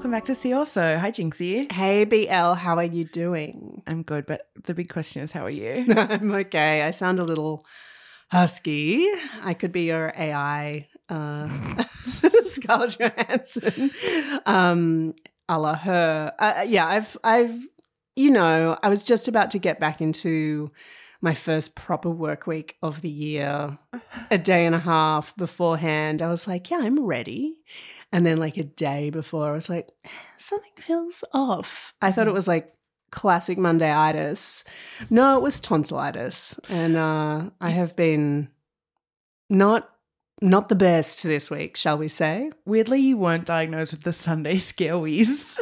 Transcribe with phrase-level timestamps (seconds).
[0.00, 0.96] Welcome back to See Also.
[0.96, 1.70] Hi, Jinxie.
[1.70, 3.82] Hey BL, how are you doing?
[3.86, 5.84] I'm good, but the big question is, how are you?
[5.94, 6.80] I'm okay.
[6.80, 7.66] I sound a little
[8.30, 9.06] husky.
[9.42, 11.48] I could be your AI uh,
[12.44, 13.90] Scarlett Johansson,
[14.46, 15.12] um,
[15.50, 16.32] a la her.
[16.38, 17.54] Uh, yeah, I've, I've,
[18.16, 20.72] you know, I was just about to get back into
[21.20, 23.78] my first proper work week of the year.
[24.30, 27.56] A day and a half beforehand, I was like, yeah, I'm ready.
[28.12, 29.88] And then, like a day before, I was like,
[30.36, 31.94] something feels off.
[32.02, 32.74] I thought it was like
[33.10, 34.64] classic Mondayitis.
[35.10, 36.58] No, it was tonsillitis.
[36.68, 38.48] And uh, I have been
[39.48, 39.88] not
[40.40, 42.50] not the best this week, shall we say?
[42.64, 45.58] Weirdly, you weren't diagnosed with the Sunday scarewies.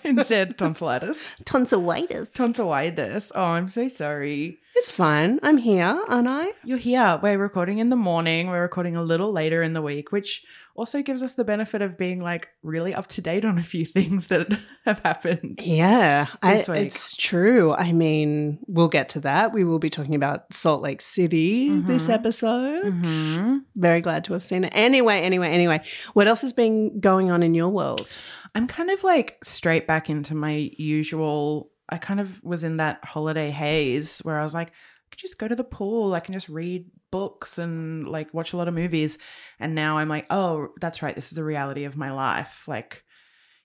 [0.04, 1.36] Instead, tonsillitis.
[1.44, 2.30] Tonsillitis.
[2.32, 3.32] Tonsillitis.
[3.34, 4.58] Oh, I'm so sorry.
[4.74, 5.38] It's fine.
[5.42, 6.52] I'm here, aren't I?
[6.64, 7.20] You're here.
[7.22, 8.46] We're recording in the morning.
[8.46, 10.44] We're recording a little later in the week, which
[10.74, 13.84] also gives us the benefit of being like really up to date on a few
[13.84, 14.48] things that
[14.84, 15.60] have happened.
[15.62, 17.72] Yeah, I, it's true.
[17.74, 19.52] I mean, we'll get to that.
[19.52, 22.84] We will be talking about Salt Lake City this episode.
[22.84, 23.58] Mm-hmm.
[23.76, 24.72] Very glad to have seen it.
[24.74, 25.82] Anyway, anyway, anyway,
[26.14, 28.20] what else has been going on in your world?
[28.54, 31.70] I'm kind of like straight back into my usual.
[31.88, 35.38] I kind of was in that holiday haze where I was like, I could just
[35.38, 36.14] go to the pool.
[36.14, 39.18] I can just read books and like watch a lot of movies.
[39.60, 41.14] And now I'm like, oh, that's right.
[41.14, 42.64] This is the reality of my life.
[42.66, 43.04] Like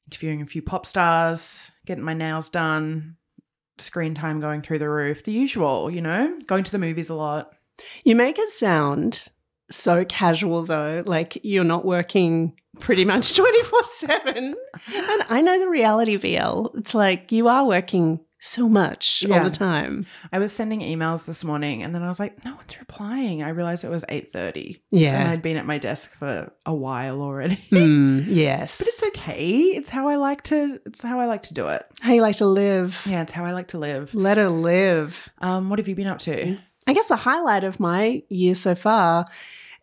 [0.08, 3.16] interviewing a few pop stars, getting my nails done,
[3.80, 7.16] screen time going through the roof, the usual, you know, going to the movies a
[7.16, 7.54] lot.
[8.04, 9.28] You make it sound
[9.70, 14.56] so casual, though, like you're not working pretty much 24 7.
[14.94, 16.78] And I know the reality, BL.
[16.78, 20.06] It's like you are working so much all the time.
[20.32, 23.42] I was sending emails this morning and then I was like, no one's replying.
[23.42, 24.80] I realized it was 8.30.
[24.92, 25.20] Yeah.
[25.20, 27.58] And I'd been at my desk for a while already.
[27.78, 28.80] Mm, yes.
[28.80, 29.50] But it's okay.
[29.50, 31.86] It's how I like to it's how I like to do it.
[32.02, 33.02] how you like to live.
[33.06, 34.16] Yeah, it's how I like to live.
[34.16, 35.30] Let her live.
[35.40, 36.58] Um, what have you been up to?
[36.88, 39.28] I guess the highlight of my year so far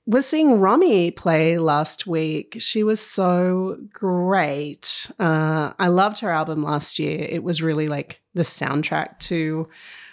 [0.06, 2.56] was seeing Romy play last week.
[2.58, 5.10] She was so great.
[5.18, 7.26] Uh, I loved her album last year.
[7.28, 9.68] It was really like the soundtrack to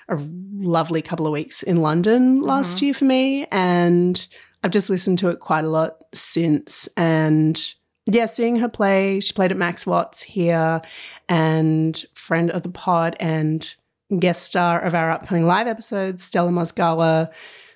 [0.07, 0.17] a
[0.53, 3.47] lovely couple of weeks in London last year for me.
[3.51, 4.25] And
[4.63, 6.87] I've just listened to it quite a lot since.
[6.95, 7.61] And
[8.05, 10.81] yeah, seeing her play, she played at Max Watts here
[11.27, 13.73] and friend of the pod and
[14.19, 17.31] guest star of our upcoming live episode, Stella Mozgawa,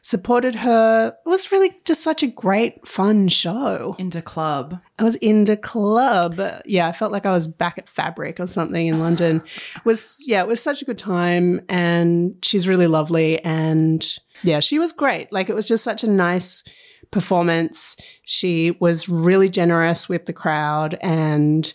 [0.06, 1.16] supported her.
[1.26, 3.96] It was really just such a great, fun show.
[3.98, 4.80] Into club.
[5.00, 6.40] I was into club.
[6.66, 9.42] Yeah, I felt like I was back at Fabric or something in London.
[9.76, 14.06] It was yeah, it was such a good time, and she's really lovely, and
[14.44, 15.32] yeah, she was great.
[15.32, 16.64] Like it was just such a nice
[17.10, 17.98] performance.
[18.26, 21.74] She was really generous with the crowd and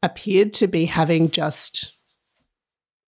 [0.00, 1.93] appeared to be having just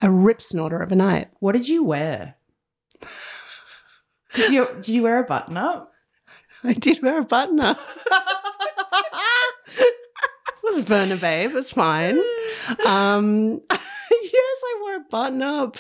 [0.05, 1.29] a rip snorter of a night.
[1.41, 2.37] What did you wear?
[4.35, 5.93] Did you, did you wear a button up?
[6.65, 7.79] I did wear a button up.
[9.79, 9.95] it
[10.65, 11.55] was Verna Babe.
[11.55, 12.21] It's fine.
[12.85, 13.61] Um,
[14.65, 15.79] I wore a button up.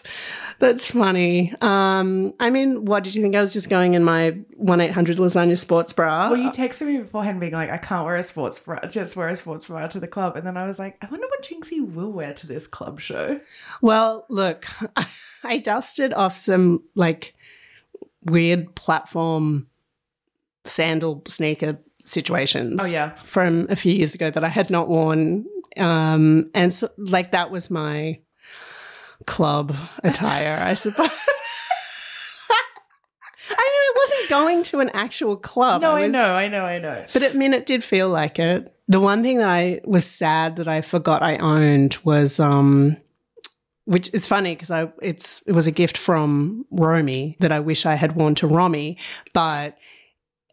[0.59, 1.55] That's funny.
[1.61, 3.35] Um, I mean, what did you think?
[3.35, 6.31] I was just going in my 1 800 lasagna sports bra.
[6.31, 9.29] Well, you texted me beforehand being like, I can't wear a sports bra, just wear
[9.29, 10.37] a sports bra to the club.
[10.37, 13.41] And then I was like, I wonder what Jinxie will wear to this club show.
[13.81, 14.67] Well, look,
[15.45, 17.35] I dusted off some like
[18.25, 19.67] weird platform
[20.65, 22.81] sandal sneaker situations.
[22.83, 23.13] Oh, yeah.
[23.27, 25.47] from a few years ago that I had not worn,
[25.77, 28.21] um, and so like that was my
[29.26, 31.11] club attire, I suppose.
[33.50, 35.82] I mean, I wasn't going to an actual club.
[35.82, 37.05] No, I, was- know, I know, I know.
[37.12, 38.71] but I mean, it did feel like it.
[38.88, 42.97] The one thing that I was sad that I forgot I owned was, um,
[43.87, 47.87] which is funny because I it's it was a gift from Romy that I wish
[47.87, 48.99] I had worn to Romy,
[49.32, 49.76] but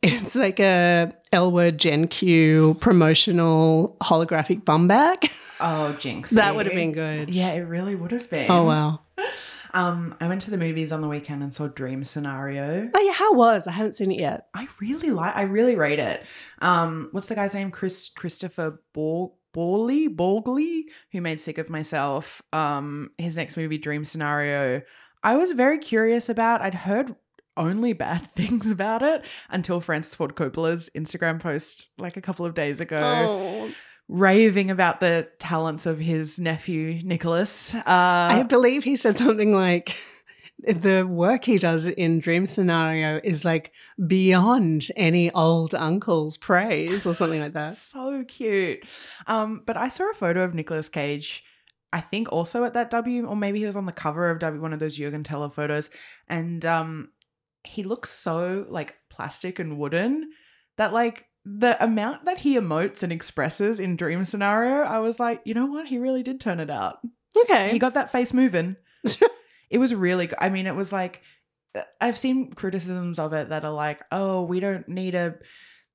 [0.02, 5.30] it's like a L word Gen Q promotional holographic bum bag.
[5.62, 6.32] Oh, Jinx.
[6.32, 7.34] that would have been good.
[7.36, 8.50] Yeah, it really would have been.
[8.50, 9.00] Oh wow.
[9.74, 12.90] Um, I went to the movies on the weekend and saw Dream Scenario.
[12.94, 13.68] Oh yeah, how was?
[13.68, 14.48] I haven't seen it yet.
[14.54, 15.34] I really like.
[15.34, 16.24] I really rate it.
[16.62, 17.72] Um, what's the guy's name?
[17.72, 22.42] Chris Kristoffer Bor- Borley Borgli, who made Sick of Myself.
[22.52, 24.82] Um, his next movie, Dream Scenario.
[25.24, 26.62] I was very curious about.
[26.62, 27.16] I'd heard
[27.56, 32.54] only bad things about it until Francis Ford Coppola's Instagram post like a couple of
[32.54, 33.00] days ago.
[33.02, 33.72] Oh.
[34.12, 37.74] Raving about the talents of his nephew Nicolas.
[37.74, 39.96] Uh, I believe he said something like
[40.68, 43.72] the work he does in Dream Scenario is like
[44.06, 47.78] beyond any old uncle's praise or something like that.
[47.78, 48.84] so cute.
[49.28, 51.44] Um, but I saw a photo of Nicolas Cage.
[51.94, 54.62] I think also at that W, or maybe he was on the cover of W,
[54.62, 55.90] one of those Juergen Teller photos,
[56.28, 57.10] and um,
[57.64, 60.32] he looks so like plastic and wooden
[60.78, 65.42] that like the amount that he emotes and expresses in Dream Scenario, I was like,
[65.44, 67.00] you know what, he really did turn it out.
[67.36, 67.72] Okay.
[67.72, 68.76] He got that face moving.
[69.70, 70.38] it was really good.
[70.40, 71.22] I mean, it was like
[71.76, 75.36] uh, I've seen criticisms of it that are like, "Oh, we don't need a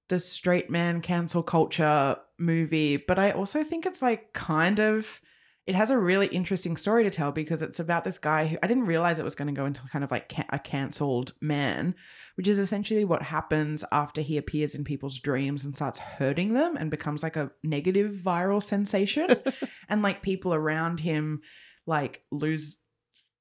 [0.09, 5.21] the straight man cancel culture movie," but I also think it's like kind of
[5.67, 8.69] it has a really interesting story to tell because it's about this guy who I
[8.69, 11.97] didn't realize it was going to go into kind of like a cancelled man,
[12.37, 16.77] which is essentially what happens after he appears in people's dreams and starts hurting them
[16.77, 19.37] and becomes like a negative viral sensation.
[19.89, 21.43] and like people around him
[21.85, 22.79] like lose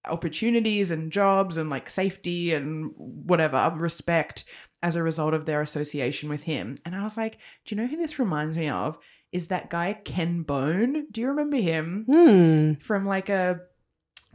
[0.08, 4.46] opportunities and jobs and like safety and whatever respect
[4.82, 6.76] as a result of their association with him.
[6.86, 8.98] And I was like, do you know who this reminds me of?
[9.32, 11.08] Is that guy Ken Bone?
[11.12, 12.06] Do you remember him?
[12.08, 12.74] Hmm.
[12.82, 13.62] from like a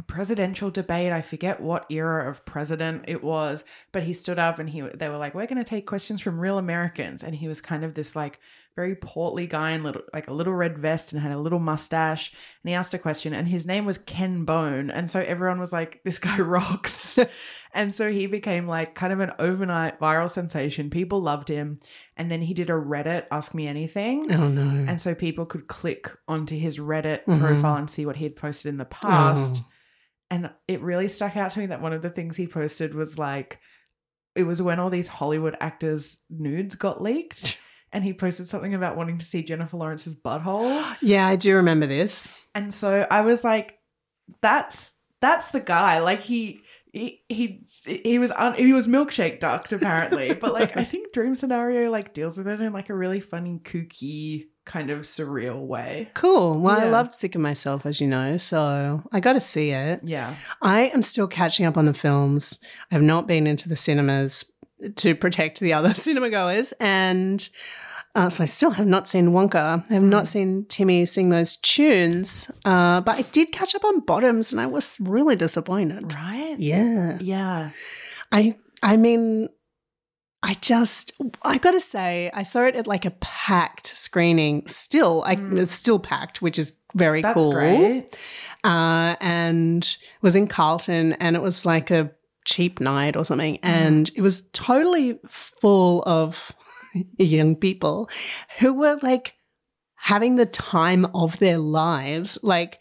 [0.06, 1.12] presidential debate.
[1.12, 5.08] I forget what era of president it was, but he stood up and he they
[5.08, 7.94] were like, "We're going to take questions from real Americans," and he was kind of
[7.94, 8.40] this like
[8.76, 12.32] very portly guy in little like a little red vest and had a little mustache,
[12.62, 15.72] and he asked a question, and his name was Ken Bone, and so everyone was
[15.72, 17.18] like, "This guy rocks,"
[17.74, 20.88] and so he became like kind of an overnight viral sensation.
[20.90, 21.78] People loved him,
[22.16, 24.32] and then he did a Reddit Ask Me Anything.
[24.32, 24.84] Oh no.
[24.88, 27.40] And so people could click onto his Reddit Mhm.
[27.40, 29.56] profile and see what he had posted in the past.
[29.64, 29.66] Oh.
[30.32, 33.18] And it really stuck out to me that one of the things he posted was
[33.18, 33.58] like,
[34.36, 37.58] it was when all these Hollywood actors' nudes got leaked.
[37.92, 40.84] And he posted something about wanting to see Jennifer Lawrence's butthole.
[41.02, 42.32] Yeah, I do remember this.
[42.54, 43.78] And so I was like,
[44.42, 45.98] that's that's the guy.
[46.00, 46.60] Like he
[46.92, 51.34] he he, he was un, he was milkshake ducked apparently, but like I think Dream
[51.34, 56.10] Scenario like deals with it in like a really funny, kooky kind of surreal way.
[56.14, 56.60] Cool.
[56.60, 56.90] Well, I Yeah.
[56.90, 60.00] loved Sick of Myself, as you know, so I got to see it.
[60.04, 60.36] Yeah.
[60.62, 62.60] I am still catching up on the films.
[62.90, 64.49] I have not been into the cinemas
[64.96, 67.48] to protect the other cinema goers, and
[68.14, 69.84] uh, so I still have not seen Wonka.
[69.88, 74.00] I have not seen Timmy sing those tunes, uh, but I did catch up on
[74.00, 76.12] Bottoms, and I was really disappointed.
[76.14, 76.56] Right?
[76.58, 77.70] Yeah, Yeah.
[78.32, 79.48] I I mean.
[80.42, 84.66] I just, I gotta say, I saw it at like a packed screening.
[84.68, 87.22] Still, I, it's still packed, which is very Mm.
[87.24, 88.16] That's cool great.
[88.64, 92.10] uh, and was in Carlton, and it was like a
[92.50, 93.66] cheap night or something, mm-hmm.
[93.66, 96.52] and it was totally full of
[97.18, 98.08] young people
[98.58, 99.34] who were like
[99.96, 102.38] having the time of their lives.
[102.42, 102.78] Like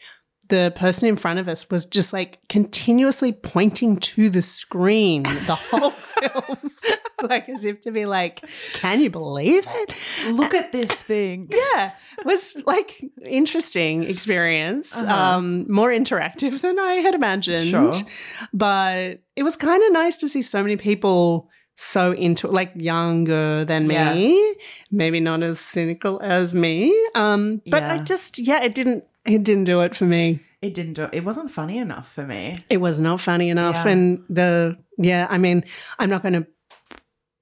[0.49, 5.55] the person in front of us was just like continuously pointing to the screen the
[5.55, 6.68] whole film.
[7.29, 8.41] like as if to be like,
[8.73, 10.31] can you believe it?
[10.33, 11.49] Look at this thing.
[11.73, 15.13] Yeah, it was like interesting experience, Uh-huh.
[15.37, 17.67] um, more interactive than I had imagined.
[17.69, 17.91] Sure.
[18.53, 23.63] But it was kind of nice to see so many people so into like younger
[23.65, 24.53] than me, Yeah.
[24.91, 26.93] maybe not as cynical as me.
[27.15, 30.39] Um, but I just yeah, it didn't it didn't do it for me.
[30.61, 32.59] It didn't do it wasn't funny enough for me.
[32.69, 33.91] It was not funny enough, Yeah.
[33.91, 35.63] and the yeah, I mean,
[35.99, 36.45] I'm not going to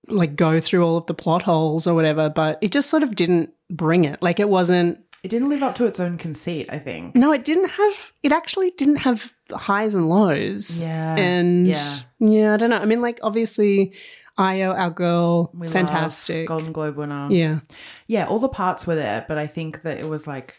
[0.09, 3.15] like go through all of the plot holes or whatever, but it just sort of
[3.15, 4.21] didn't bring it.
[4.21, 4.99] Like it wasn't.
[5.23, 7.15] It didn't live up to its own conceit, I think.
[7.15, 7.93] No, it didn't have.
[8.23, 10.81] It actually didn't have highs and lows.
[10.81, 11.15] Yeah.
[11.17, 11.99] and Yeah.
[12.19, 12.77] yeah, I don't know.
[12.77, 13.93] I mean, like obviously,
[14.37, 16.47] Ayo, our girl, We fantastic.
[16.47, 17.27] Golden Globe winner.
[17.31, 17.59] Yeah,
[18.05, 20.55] Yeah, all the parts were there, but I think that it was like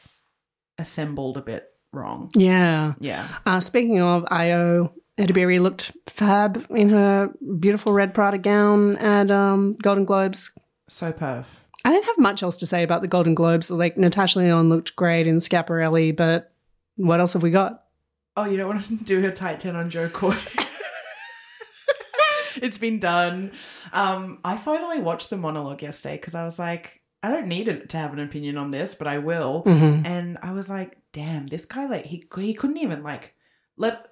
[0.78, 2.30] assembled a bit wrong.
[2.34, 2.94] yeah.
[3.00, 3.26] Yeah.
[3.46, 9.76] Uh, speaking of Ayo, Edebiri looked fab in her beautiful red Prada gown at um,
[9.82, 10.56] Golden Globes.
[10.88, 11.64] So perf.
[11.84, 13.70] I don't have much else to say about the Golden Globes.
[13.70, 16.52] Like Natasha Lyonne looked great in Schiaparelli, but
[16.96, 17.84] what else have we got?
[18.36, 20.36] Oh, you don't want to do a tight 10 on Jo Koy?
[22.56, 23.52] it's been done.
[23.92, 27.96] Um, I finally watched the monologue yesterday because I was like, I don't need to
[27.96, 29.64] have an opinion on this, but I will.
[29.66, 30.06] Mhm.
[30.06, 33.34] And I was like, damn, this guy, like, he, he couldn't even, like,
[33.76, 34.06] let,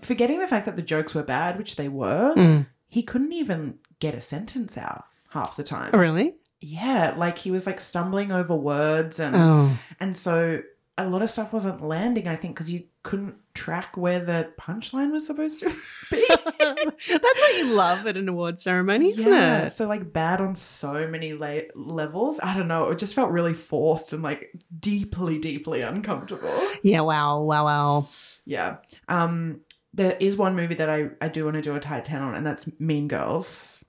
[0.00, 2.66] forgetting the fact that the jokes were bad, which they were, Mm.
[2.88, 5.92] he couldn't even get a sentence out half the time.
[5.92, 6.34] Really?
[6.60, 10.60] Yeah, like he was like stumbling over words and Oh, and so
[10.98, 15.10] a lot of stuff wasn't landing, I think, because you couldn't track where the punchline
[15.10, 15.66] was supposed to
[16.10, 16.26] be.
[16.58, 19.70] that's what you love at an award ceremony, isn't yeah, it?
[19.70, 22.38] so like bad on so many la- levels.
[22.42, 22.90] I don't know.
[22.90, 26.52] It just felt really forced and like deeply, deeply uncomfortable.
[26.82, 27.00] Yeah.
[27.00, 27.40] Wow.
[27.42, 27.64] Wow.
[27.64, 28.08] Wow.
[28.44, 28.76] Yeah.
[29.08, 29.60] Um,
[29.92, 32.34] there is one movie that I I do want to do a tight ten on,
[32.34, 33.84] and that's Mean Girls.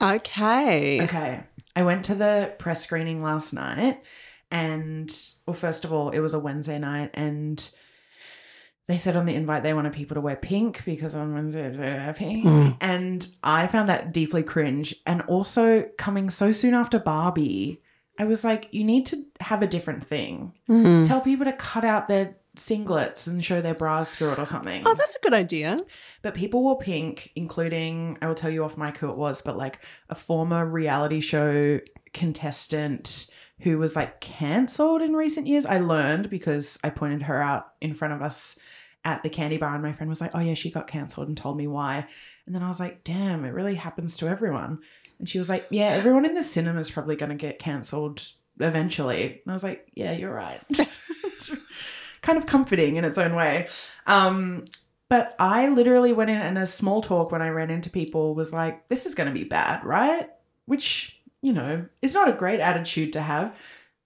[0.00, 1.02] Okay.
[1.02, 1.42] Okay.
[1.74, 4.02] I went to the press screening last night
[4.50, 5.10] and
[5.46, 7.70] well first of all it was a Wednesday night and
[8.86, 11.76] they said on the invite they wanted people to wear pink because on Wednesday they
[11.78, 12.44] wear pink.
[12.44, 12.76] Mm.
[12.80, 14.94] And I found that deeply cringe.
[15.04, 17.82] And also coming so soon after Barbie,
[18.18, 20.52] I was like, you need to have a different thing.
[20.68, 21.06] Mhm.
[21.06, 24.82] Tell people to cut out their singlets and show their bras through it or something.
[24.84, 25.80] Oh, that's a good idea.
[26.22, 29.56] But people wore pink, including, I will tell you off mic who it was, but
[29.56, 31.80] like a former reality show
[32.12, 35.64] contestant who was like cancelled in recent years.
[35.66, 38.58] I learned because I pointed her out in front of us
[39.04, 41.36] at the candy bar, and my friend was like, Oh, yeah, she got cancelled and
[41.36, 42.06] told me why.
[42.44, 44.80] And then I was like, Damn, it really happens to everyone.
[45.18, 48.26] And she was like, Yeah, everyone in the cinema is probably going to get cancelled
[48.58, 49.42] eventually.
[49.44, 50.60] And I was like, Yeah, you're right.
[52.26, 53.68] kind of comforting in its own way.
[54.06, 54.64] Um,
[55.08, 58.52] but I literally went in and a small talk when I ran into people was
[58.52, 60.28] like, this is going to be bad, right?
[60.64, 63.54] Which, you know, is not a great attitude to have.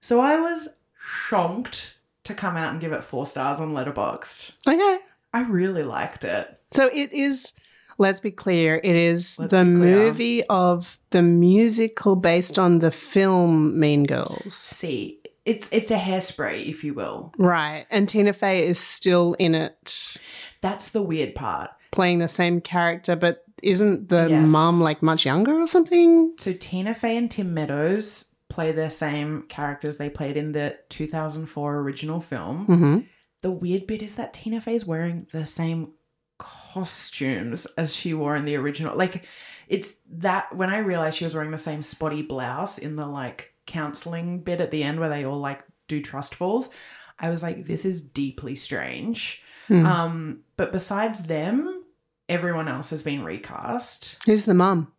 [0.02, 4.52] So I was shocked to come out and give it four stars on Letterboxd.
[4.68, 4.98] Okay.
[5.32, 6.60] I really liked it.
[6.72, 7.54] So it is.
[7.96, 8.80] Let's be clear.
[8.82, 14.54] It is Let's the movie of the musical based on the film Mean Girls.
[14.54, 15.19] See,
[15.50, 17.32] it's it's a hairspray, if you will.
[17.38, 17.86] Right.
[17.90, 20.16] And Tina Fey is still in it,
[20.60, 21.70] That's the weird part.
[21.90, 24.48] playing the same character, but isn't the Yes.
[24.48, 26.34] mum like much younger or something?
[26.38, 31.76] So Tina Fey and Tim Meadows play their same characters they played in the 2004
[31.78, 32.66] original film.
[32.66, 32.98] Mm-hmm.
[33.42, 35.92] The weird bit is that Tina Fey's wearing the same
[36.38, 38.96] costumes as she wore in the original.
[38.96, 39.24] Like,
[39.68, 43.54] it's that when I realized she was wearing the same spotty blouse in the like
[43.66, 46.70] counseling bit at the end where they all like do trust falls,
[47.18, 49.42] I was like, this is deeply strange.
[49.68, 49.86] Hmm.
[49.86, 51.84] Um, but besides them,
[52.28, 54.18] everyone else has been recast.
[54.26, 54.92] Who's the mum?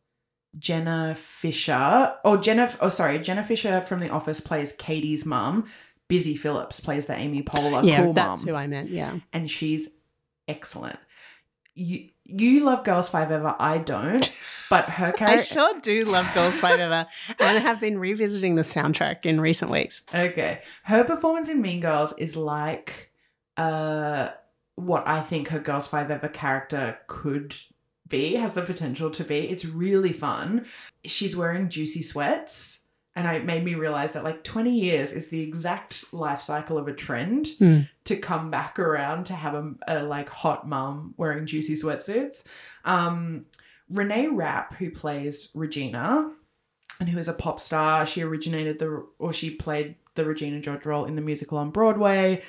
[0.58, 5.66] Jenna Fischer, or Jenna, oh sorry, Jenna Fischer from The Office plays Cady's mum.
[6.10, 8.90] Busy Philipps plays the Amy Poehler yeah, cool that's mum, who I meant.
[8.90, 9.20] Yeah.
[9.32, 9.96] and she's
[10.48, 11.00] excellent.
[11.82, 14.32] You you love Girls Five Ever, I don't,
[14.70, 17.08] but her character I sure do love Girls Five Ever
[17.40, 20.02] and have been revisiting the soundtrack in recent weeks.
[20.14, 23.12] Okay, her performance in Mean Girls is like,
[23.58, 24.30] uh,
[24.76, 27.56] what I think her Girls Five Ever character could
[28.08, 29.50] be, has the potential to be.
[29.50, 30.66] It's really fun.
[31.04, 32.81] She's wearing juicy sweats.
[33.16, 36.88] And it made me realize that like 20 years is the exact life cycle of
[36.88, 37.80] a trend Hmm.
[38.06, 42.44] to come back around to have a, a like hot mum wearing juicy sweatsuits.
[42.86, 43.46] Um,
[43.92, 46.32] Reneé Rapp, who plays Regina,
[47.02, 50.86] and who is a pop star, she originated the or she played the Regina George
[50.86, 52.42] role in the musical on Broadway.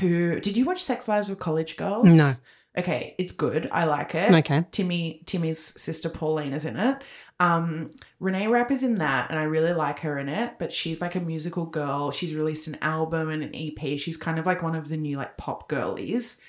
[0.00, 2.06] Who did you watch Sex Lives of College Girls?
[2.06, 2.32] No.
[2.78, 3.68] Okay, it's good.
[3.72, 4.30] I like it.
[4.30, 4.64] Okay.
[4.70, 7.02] Timmy Timmy's sister Pauline is in it.
[7.38, 7.90] Um,
[8.20, 10.54] Reneé Rapp is in that, and I really like her in it.
[10.58, 12.10] But she's like a musical girl.
[12.10, 13.98] She's released an album and an EP.
[13.98, 16.40] She's kind of like one of the new like pop girlies.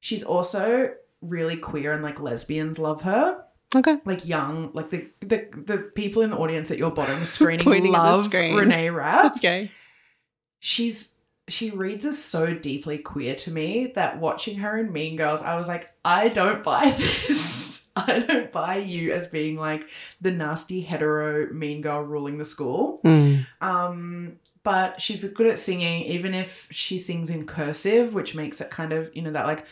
[0.00, 3.44] She's also really queer and like lesbians love her.
[3.74, 3.96] Okay.
[4.04, 7.94] Like young, like the the the people in the audience at your bottom screening Pointing
[7.94, 8.54] at the love screen.
[8.54, 9.70] Reneé Rapp Okay.
[10.60, 11.14] she's
[11.48, 15.56] she reads as so deeply queer to me that watching her in Mean Girls, I
[15.56, 17.71] was like, I don't buy this.
[17.96, 19.88] I don't buy you as being like
[20.20, 23.00] the nasty hetero mean girl ruling the school.
[23.04, 23.46] Mm.
[23.60, 28.70] Um, but she's good at singing, even if she sings in cursive, which makes it
[28.70, 29.66] kind of, you know, that like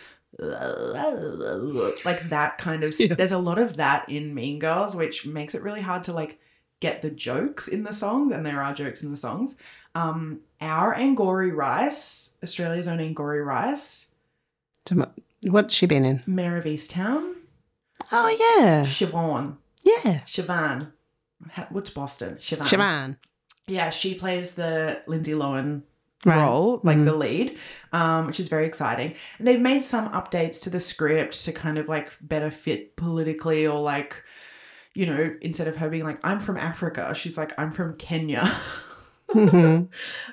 [2.04, 3.14] like that kind of Yeah.
[3.14, 6.38] there's a lot of that in Mean Girls, which makes it really hard to like
[6.80, 9.56] get the jokes in the songs, and there are jokes in the songs.
[9.94, 14.08] Um, our Angourie Rice, Australia's own Angourie Rice,
[15.48, 16.22] What's she been in?
[16.26, 17.34] Mare of Easttown,
[18.12, 18.82] Oh yeah.
[18.84, 20.20] Siobhan, Yeah.
[20.26, 20.92] Siobhan,
[21.70, 22.36] what's Boston?
[22.40, 22.66] Siobhan.
[22.66, 23.16] Shaman.
[23.66, 25.82] Yeah, she plays the Lindsay Lohan
[26.24, 26.36] Right.
[26.42, 27.04] role, like Mhm.
[27.06, 27.58] the lead,
[27.92, 29.14] um, which is very exciting.
[29.38, 33.66] And they've made some updates to the script to kind of like better fit politically,
[33.66, 34.22] or like,
[34.94, 38.42] you know, instead of her being like, "I'm from Africa," she's like, "I'm from Kenya."
[39.30, 39.86] Mhm.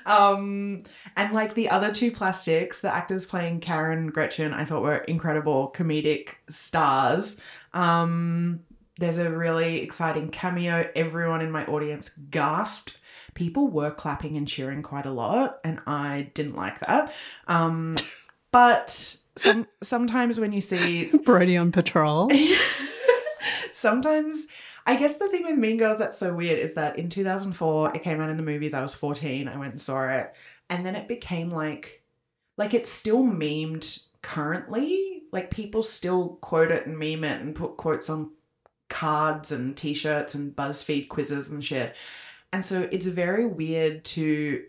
[0.06, 0.82] um,
[1.16, 5.72] and like the other two plastics, the actors playing Karen Gretchen, I thought were incredible
[5.74, 7.40] comedic stars.
[7.72, 8.60] Um,
[8.98, 10.88] there's a really exciting cameo.
[10.94, 12.98] Everyone in my audience gasped.
[13.34, 17.12] People were clapping and cheering quite a lot, and I didn't like that.
[17.46, 17.96] Um,
[18.50, 22.30] but some sometimes when you see Brodie on patrol.
[23.72, 24.48] sometimes
[24.84, 28.02] I guess the thing with Mean Girls that's so weird is that in 2004 it
[28.02, 28.74] came out in the movies.
[28.74, 29.46] I was 14.
[29.46, 30.32] I went and saw it,
[30.68, 32.02] and then it became like,
[32.56, 35.22] like it's still memed currently.
[35.32, 38.30] Like people still quote it and meme it and put quotes on
[38.88, 41.94] cards and T-shirts and BuzzFeed quizzes and shit.
[42.52, 44.64] And so it's very weird to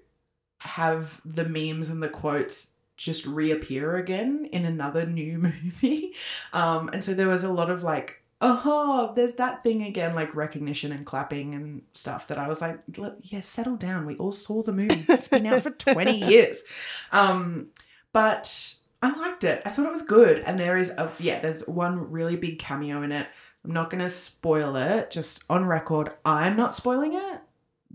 [0.59, 6.13] have the memes and the quotes just reappear again in another new movie.
[6.51, 10.35] Um, and so there was a lot of like, oh, there's that thing again, like
[10.35, 14.05] recognition and clapping and stuff that I was like, "Look, yeah, settle down.
[14.05, 15.05] We all saw the movie.
[15.09, 16.63] It's been out for 20 years.
[17.11, 17.67] Um,
[18.13, 19.61] but I liked it.
[19.65, 20.39] I thought it was good.
[20.39, 23.27] And there is a, yeah, there's one really big cameo in it.
[23.63, 26.11] I'm not going to spoil it, just on record.
[26.25, 27.39] I'm not spoiling it,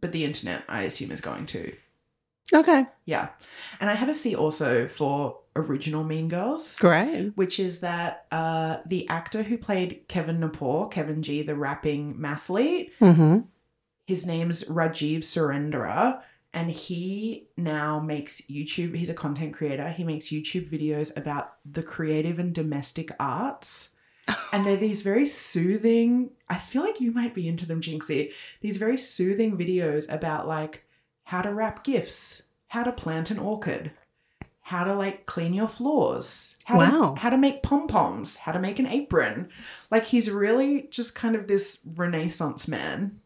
[0.00, 1.72] but the internet, I assume, is going to.
[2.52, 2.86] Okay.
[3.06, 3.28] Yeah.
[3.80, 7.30] And I have a See Also for original Mean Girls, Great.
[7.36, 12.90] which is that uh, the actor who played Kevin Gnapoor, Kevin G, the rapping mathlete,
[13.00, 13.38] Mm-hmm.
[14.06, 16.20] his name's Rajiv Surendra.
[16.54, 19.88] And he now makes YouTube, he's a content creator.
[19.90, 23.90] He makes YouTube videos about the creative and domestic arts.
[24.52, 28.30] And they're these very soothing, I feel like you might be into them, Jinxie.
[28.62, 30.84] These very soothing videos about like
[31.24, 33.90] how to wrap gifts, how to plant an orchid,
[34.60, 37.14] how to like clean your floors, how Wow.
[37.14, 39.48] to how to make pom-poms, how to make an apron.
[39.90, 43.20] Like he's really just kind of this renaissance man.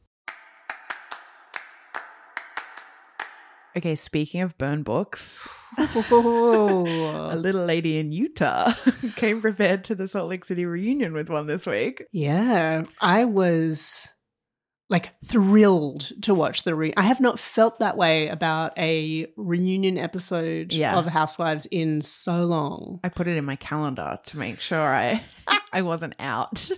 [3.77, 5.47] Okay, speaking of burn books,
[5.79, 8.73] a little lady in Utah
[9.17, 12.05] came prepared to the Salt Lake City reunion with one this week.
[12.13, 12.83] yeah.
[13.01, 14.13] I was
[14.91, 19.99] like thrilled to watch the re I have not felt that way about a reunion
[19.99, 20.97] episode Yeah.
[20.97, 22.99] of Housewives in so long.
[23.05, 25.23] I put it in my calendar to make sure I
[25.75, 26.71] I wasn't out.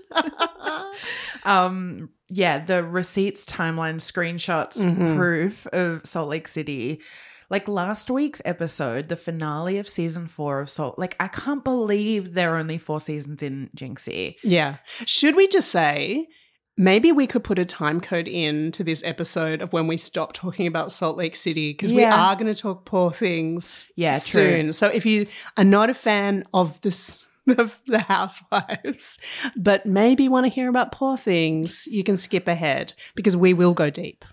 [1.45, 5.17] um yeah, the receipts, timeline, screenshots, Mhm.
[5.17, 7.01] proof of Salt Lake City.
[7.49, 10.99] Like last week's episode, the finale of season four of Salt.
[10.99, 14.37] Like I can't believe there are only four seasons in Jinxie.
[14.45, 14.77] Yeah.
[15.05, 16.29] Should we just say
[16.77, 20.33] maybe we could put a time code in to this episode of when we stop
[20.33, 24.21] talking about Salt Lake City because we are going to talk poor things Yeah, true.
[24.21, 24.73] soon.
[24.73, 25.27] So if you
[25.59, 27.27] are not a fan of this
[27.59, 29.19] of the housewives,
[29.57, 33.75] but maybe want to hear about poor things, you can skip ahead because we will
[33.75, 34.25] go deep.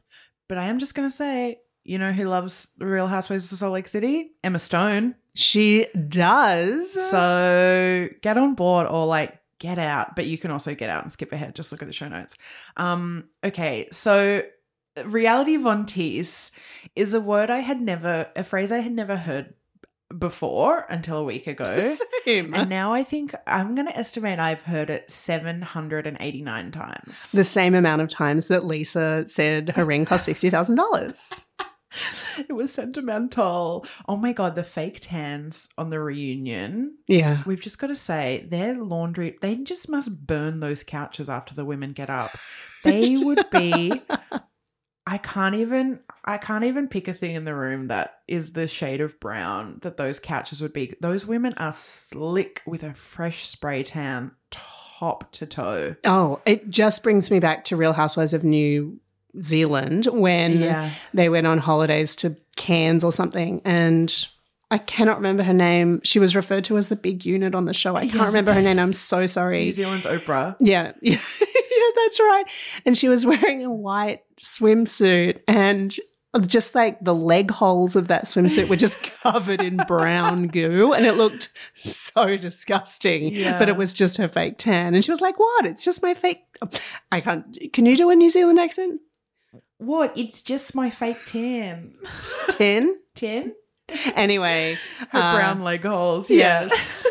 [0.49, 3.73] But I am just gonna say, you know who loves the Real Housewives of Salt
[3.73, 4.31] Lake City?
[4.43, 5.15] Emma Stone.
[5.35, 6.91] She does.
[7.09, 11.11] So get on board or like get out, but you can also get out and
[11.11, 11.55] skip ahead.
[11.55, 12.35] Just look at the show notes.
[12.75, 14.43] Um, okay, so
[15.05, 16.51] reality von tease
[16.95, 19.53] is a word I had never, a phrase I had never heard
[20.17, 21.79] before until a week ago.
[22.25, 22.53] Same.
[22.53, 27.31] And now I think I'm going to estimate I've heard it 789 times.
[27.31, 31.33] the same amount of times that Lisa said her ring cost $60,000.
[32.37, 33.85] it was sentimental.
[34.07, 36.97] Oh my god, the fake tans on the reunion.
[37.07, 37.43] Yeah.
[37.45, 41.65] We've just got to say, their laundry, they just must burn those couches after the
[41.65, 42.31] women get up.
[42.83, 44.01] They would be
[45.09, 48.67] I can't even I can't even pick a thing in the room that is the
[48.67, 50.95] shade of brown that those couches would be.
[50.99, 55.95] Those women are slick with a fresh spray tan top to toe.
[56.03, 58.99] Oh, it just brings me back to Real Housewives of New
[59.41, 60.91] Zealand when Yeah.
[61.13, 64.27] they went on holidays to Cairns or something and
[64.69, 66.01] I cannot remember her name.
[66.03, 67.95] She was referred to as the big unit on the show.
[67.95, 68.79] I can't remember her name.
[68.79, 69.63] I'm so sorry.
[69.63, 70.57] New Zealand's Oprah.
[70.59, 70.91] Yeah.
[71.95, 72.45] That's right.
[72.85, 75.97] And she was wearing a white swimsuit and
[76.45, 81.05] just like the leg holes of that swimsuit were just covered in brown goo and
[81.05, 83.33] it looked so disgusting.
[83.33, 83.57] Yeah.
[83.57, 84.93] But it was just her fake tan.
[84.93, 85.65] And she was like, What?
[85.65, 86.43] It's just my fake.
[87.11, 87.57] I can't.
[87.73, 89.01] Can you do a New Zealand accent?
[89.77, 90.17] What?
[90.17, 91.93] It's just my fake tan.
[92.49, 92.99] 10?
[93.15, 93.53] Ten?
[94.15, 94.77] Anyway.
[95.09, 96.29] Her uh, brown leg holes.
[96.29, 96.63] yeah.
[96.63, 97.05] Yes.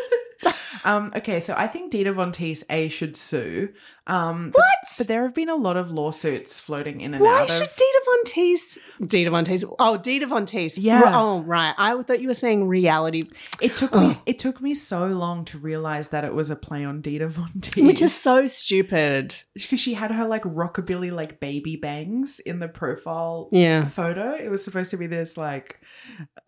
[0.85, 3.69] um, okay, so I think Dita Von Teese A should sue.
[4.07, 4.63] Um, what?
[4.83, 7.63] But, but there have been a lot of lawsuits floating in and Why out should
[7.63, 7.75] of.
[7.75, 8.77] Dita Von Teese?
[9.05, 9.65] Dita Von Teese.
[9.79, 10.77] Oh, Dita Von Teese.
[10.79, 11.01] Yeah.
[11.13, 11.75] Oh, right.
[11.77, 13.23] I thought you were saying reality,
[13.61, 14.17] It took me.
[14.25, 17.49] It took me so long to realize that it was a play on Dita Von
[17.59, 19.35] Teese, which is so stupid.
[19.53, 23.85] because she had her like rockabilly like baby bangs in the profile Yeah.
[23.85, 24.31] photo.
[24.35, 25.81] It was supposed to be this like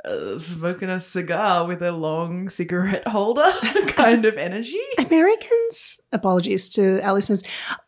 [0.06, 3.52] uh, smoking a cigar with a long cigarette holder
[3.88, 4.80] kind of energy.
[4.98, 7.44] Americans, apologies to our listeners,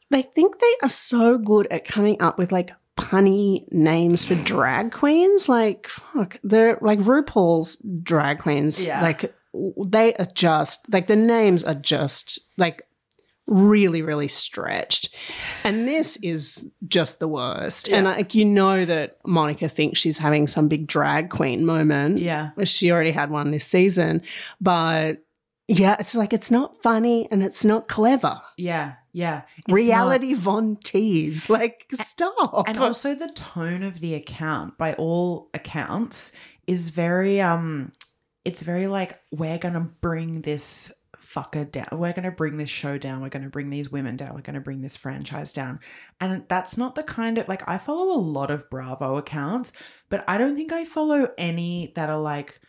[0.09, 4.91] they think they are so good at coming up with like punny names for drag
[4.91, 5.47] queens.
[5.49, 8.83] Like, fuck, they're like RuPaul's drag queens.
[8.83, 9.01] Yeah.
[9.01, 9.33] Like,
[9.85, 12.83] they are just, like, the names are just like
[13.47, 15.13] really, really stretched.
[15.63, 17.89] And this is just the worst.
[17.89, 22.19] And like, you know that Monica thinks she's having some big drag queen moment.
[22.19, 22.51] Yeah.
[22.63, 24.21] She already had one this season.
[24.61, 25.17] But
[25.67, 28.41] yeah, it's like it's not funny and it's not clever.
[28.57, 29.43] Yeah, yeah.
[29.57, 31.49] It's not- Reality Von Tease.
[31.49, 32.67] Like, stop.
[32.67, 36.31] and also the tone of the account by all accounts
[36.67, 37.91] is very um
[38.45, 43.21] it's very like we're gonna bring this fucker down we're gonna bring this show down
[43.21, 45.79] we're gonna bring these women down we're gonna bring this franchise down
[46.19, 49.71] and that's not the kind of like i follow a lot of bravo accounts
[50.09, 52.59] but i don't think i follow any that are like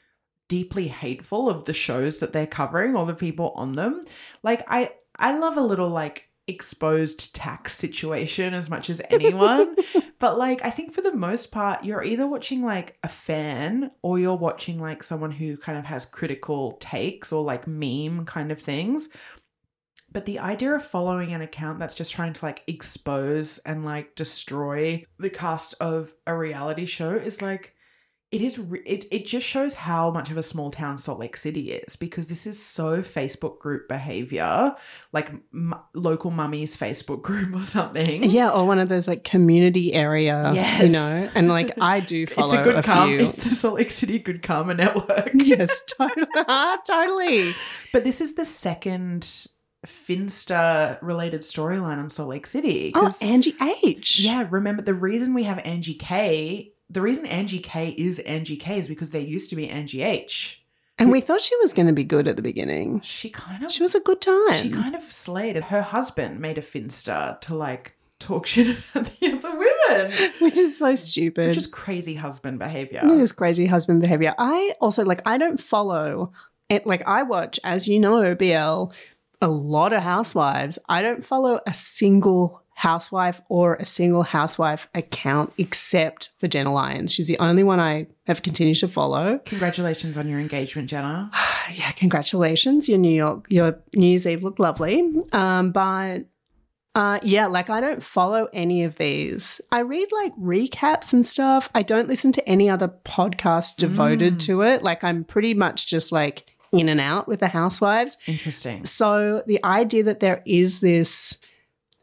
[0.53, 4.03] deeply hateful of the shows that they're covering or the people on them.
[4.43, 9.77] Like i i love a little like exposed tax situation as much as anyone.
[10.19, 14.21] But like i think for the most part you're either watching like a fan or
[14.21, 18.61] you're watching like someone who kind of has critical takes or like meme kind of
[18.61, 19.09] things.
[20.13, 24.15] But the idea of following an account that's just trying to like expose and like
[24.15, 27.75] destroy the cast of a reality show is like
[28.33, 31.71] it is it, it just shows how much of a small town salt lake city
[31.71, 34.75] is because this is so facebook group behavior
[35.13, 39.93] like m- local mummies facebook group or something yeah, or one of those like community
[39.93, 40.83] area, Yes.
[40.83, 43.27] you know, and like I do follow it's a good karma few.
[43.29, 47.55] it's the salt lake city good karma network yes, totally, ah, totally.
[47.93, 49.47] but this is the second
[49.87, 54.21] finsta related storyline on salt lake city Oh, Angie H.
[54.21, 58.79] Yeah, remember the reason we have Angie K, the reason Angie K is Angie K
[58.79, 60.63] is because there used to be Angie H.
[60.99, 63.01] and we thought she was going to be good at the beginning.
[63.01, 64.63] She kind of She was a good time.
[64.63, 65.65] she kind of slayed it.
[65.65, 70.13] Her husband made a Finsta to like talk shit about the other women.
[70.41, 71.49] which is so stupid.
[71.49, 73.01] Which is crazy husband behavior.
[73.05, 74.35] It is crazy husband behavior.
[74.39, 76.33] I also like I don't follow
[76.69, 78.93] it like I watch, as you know, BL,
[79.43, 80.79] a lot of housewives.
[80.89, 87.13] I don't follow a single housewife or a single housewife account except for Jenna Lyons.
[87.13, 89.39] She's the only one I have continued to follow.
[89.47, 91.31] Congratulations on your engagement, Jenna.
[91.75, 92.89] Yeah, congratulations.
[92.89, 95.09] Your New York, your New Year's Eve looked lovely.
[95.33, 96.25] Um, but
[96.97, 99.61] uh, yeah, like I don't follow any of these.
[99.71, 101.71] I read like recaps and stuff.
[101.73, 104.83] I don't listen to any other podcast devoted to it.
[104.83, 108.17] Like I'm pretty much just like in and out with the housewives.
[108.27, 108.85] Interesting.
[108.85, 111.39] So the idea that there is this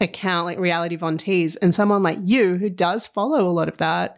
[0.02, 3.78] account like Reality Von Tease and someone like you who does follow a lot of
[3.78, 4.18] that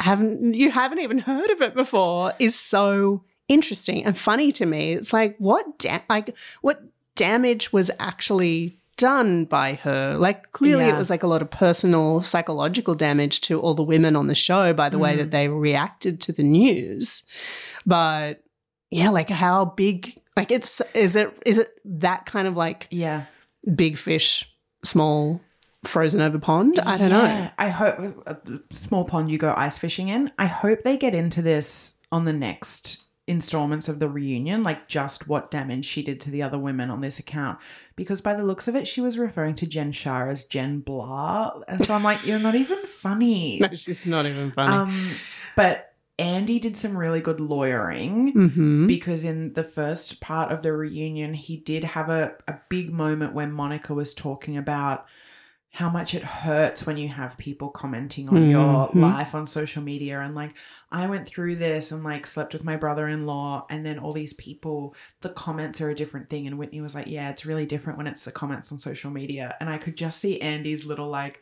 [0.00, 4.92] haven't you haven't even heard of it before is so interesting and funny to me.
[4.92, 6.82] It's like what da- like what
[7.16, 10.16] damage was actually done by her?
[10.18, 10.94] Like clearly Yeah.
[10.94, 14.34] it was like a lot of personal psychological damage to all the women on the
[14.34, 15.32] show by the way that mm.
[15.32, 17.22] they reacted to the news.
[17.86, 18.42] But
[18.90, 23.24] yeah, like how big like it's is it is it that kind of like Yeah.
[23.74, 24.49] big fish,
[24.84, 25.40] small
[25.84, 26.78] frozen over pond.
[26.80, 27.50] I don't know.
[27.58, 28.34] I hope uh,
[28.70, 30.30] small pond you go ice fishing in.
[30.38, 35.28] I hope they get into this on the next installments of the reunion, like just
[35.28, 37.58] what damage she did to the other women on this account.
[37.94, 41.60] Because by the looks of it, she was referring to Jen Shah as Jen Blah,
[41.68, 43.60] and so I'm like, you're not even funny.
[43.70, 44.72] No, she's not even funny.
[44.72, 45.10] Um,
[45.54, 45.89] but
[46.20, 51.34] Andy did some really good lawyering hmm because in the first part of the reunion,
[51.34, 55.06] he did have a, a big moment where Monica was talking about
[55.72, 58.94] how much it hurts when you have people commenting on your Mhm.
[59.00, 60.52] life on social media and like
[60.90, 64.96] I went through this and like slept with my brother-in-law and then all these people
[65.20, 68.08] the comments are a different thing and Whitney was like yeah it's really different when
[68.08, 71.40] it's the comments on social media and I could just see Andy's little like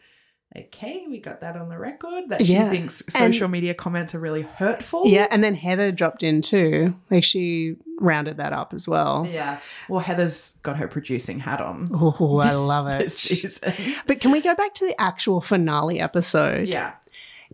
[0.57, 2.71] okay we got that on the record that she Yeah.
[2.71, 6.95] thinks And- social media comments are really hurtful Yeah, and then Heather dropped in too.
[7.11, 9.27] Like she rounded that up as well.
[9.31, 9.59] Yeah.
[9.89, 14.05] Well, Heather's got her producing hat on Oh, I love it.
[14.07, 16.67] But can we go back to the actual finale episode?
[16.69, 16.93] yeah.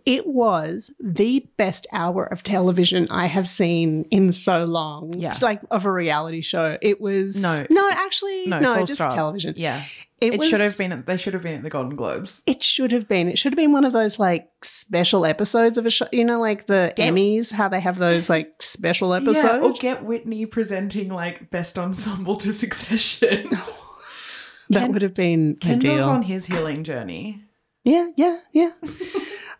[0.05, 5.13] It was the best hour of television I have seen in so long.
[5.17, 5.31] Yeah.
[5.31, 6.77] It's like of a reality show.
[6.81, 7.65] It was No.
[7.71, 9.15] no, actually, No, no, just stop.
[9.15, 9.55] television.
[9.57, 9.83] Yeah.
[10.21, 11.03] It, It, was, should have been.
[11.05, 12.43] They should have been at the Golden Globes.
[12.45, 13.27] It should have been.
[13.27, 16.07] It should have been one of those like special episodes of a show.
[16.11, 19.63] You know, like the Get- Emmys, how they have those like special Yeah, episodes.
[19.65, 23.49] or get Whitney presenting like best ensemble to Succession.
[24.69, 26.09] that Ken- would have been Kendall's ideal.
[26.09, 27.41] on his healing journey.
[27.83, 28.71] Yeah, yeah, yeah.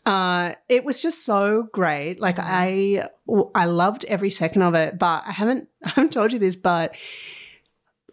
[0.05, 2.19] uh, it was just so great.
[2.19, 3.09] Like I,
[3.55, 4.99] I loved every second of it.
[4.99, 6.55] But I haven't, I haven't told you this.
[6.55, 6.95] But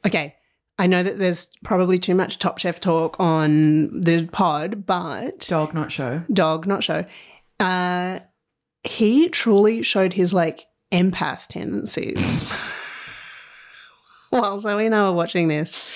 [0.06, 0.34] okay,
[0.78, 5.74] I know that there's probably too much Top Chef talk on the pod, but Dog,
[5.74, 6.22] not show.
[6.32, 7.04] dog, not show.
[7.60, 8.20] Uh,
[8.82, 12.48] he truly showed his like empath tendencies.
[14.30, 15.88] While Zoe and I were watching this,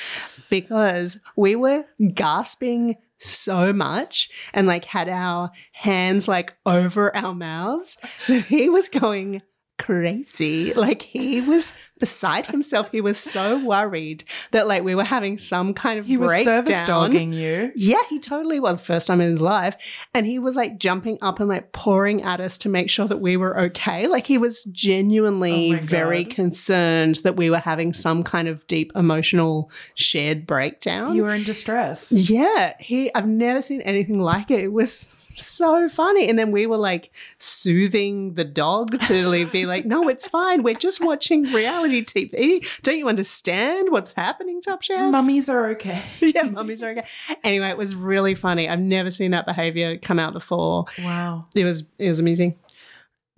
[0.50, 7.96] because we were gasping so much and like had our hands like over our mouths.
[8.28, 9.42] That he was going
[9.78, 10.74] crazy.
[10.74, 12.90] Like he was beside himself.
[12.90, 16.82] He was so worried that like we were having some kind of He was service
[16.82, 17.72] dogging you.
[17.74, 18.80] Yeah, he totally was.
[18.80, 19.76] First time in his life.
[20.14, 23.20] And he was like jumping up and like pouring at us to make sure that
[23.20, 24.06] we were okay.
[24.06, 28.92] Like he was genuinely Oh very concerned that we were having some kind of deep
[28.94, 31.14] emotional shared breakdown.
[31.14, 32.12] You were in distress.
[32.12, 34.60] yeah, he I've never seen anything like it.
[34.60, 36.28] It was so funny.
[36.28, 40.62] And then we were like soothing the dog to be like, no, it's fine.
[40.62, 42.82] We're just watching reality TV.
[42.82, 45.10] Don't you understand what's happening, Top Chef?
[45.10, 46.02] Mummies are okay.
[46.20, 47.06] yeah, mummies are okay.
[47.44, 48.68] Anyway, it was really funny.
[48.68, 50.86] I've never seen that behavior come out before.
[51.02, 51.46] Wow.
[51.54, 52.58] It was it was amazing.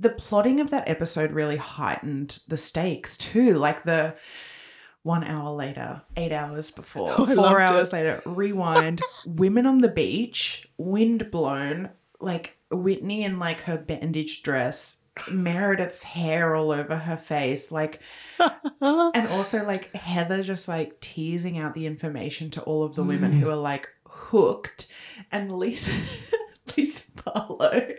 [0.00, 3.54] the plotting of that episode really heightened the stakes too.
[3.54, 4.14] Like the
[5.02, 7.96] one hour later, eight hours before, Oh, four hours it.
[7.96, 15.02] later, rewind, women on the beach, wind blown, like Whitney in like her bandaged dress,
[15.30, 18.00] Meredith's hair all over her face, like,
[18.80, 23.32] and also like Heather just like teasing out the information to all of the women
[23.32, 23.40] Mm.
[23.40, 24.88] who are like hooked,
[25.32, 25.92] and Lisa.
[26.76, 27.94] Lisa Barlow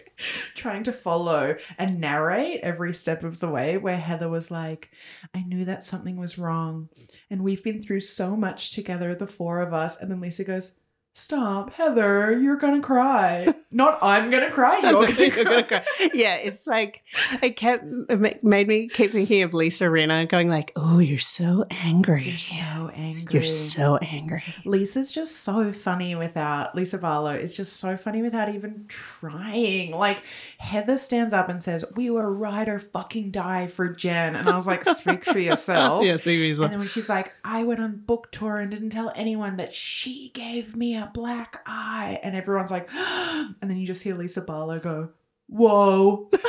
[0.56, 4.92] trying to follow and narrate every step of the way where Heather was like,
[5.34, 6.90] I knew that something was wrong.
[7.30, 10.00] And we've been through so much together, the four of us.
[10.00, 10.76] And then Lisa goes,
[11.20, 13.54] Stop, Heather, you're gonna cry.
[13.72, 15.84] Not I'm gonna cry, you're gonna You're gonna cry.
[15.84, 16.10] cry.
[16.14, 17.04] yeah, it's like
[17.44, 21.66] it kept it made me keep thinking of Lisa Rinna going like, "Oh, you're so
[21.70, 22.24] angry.
[22.24, 23.34] You're so angry.
[23.34, 28.48] You're so angry." Lisa's just so funny without Lisa Barlow is just so funny without
[28.56, 29.92] even trying.
[29.92, 30.24] Like
[30.58, 34.56] Heather stands up and says, "We were ride or fucking die for Jen," and I
[34.56, 36.64] was like, "Speak for yourself." yeah, seriously.
[36.64, 39.76] And then when she's like, I went on book tour and didn't tell anyone that
[39.76, 42.20] she gave me a black eye.
[42.24, 45.10] And everyone's like, and then you just hear Lisa Barlow go,
[45.48, 46.30] Whoa.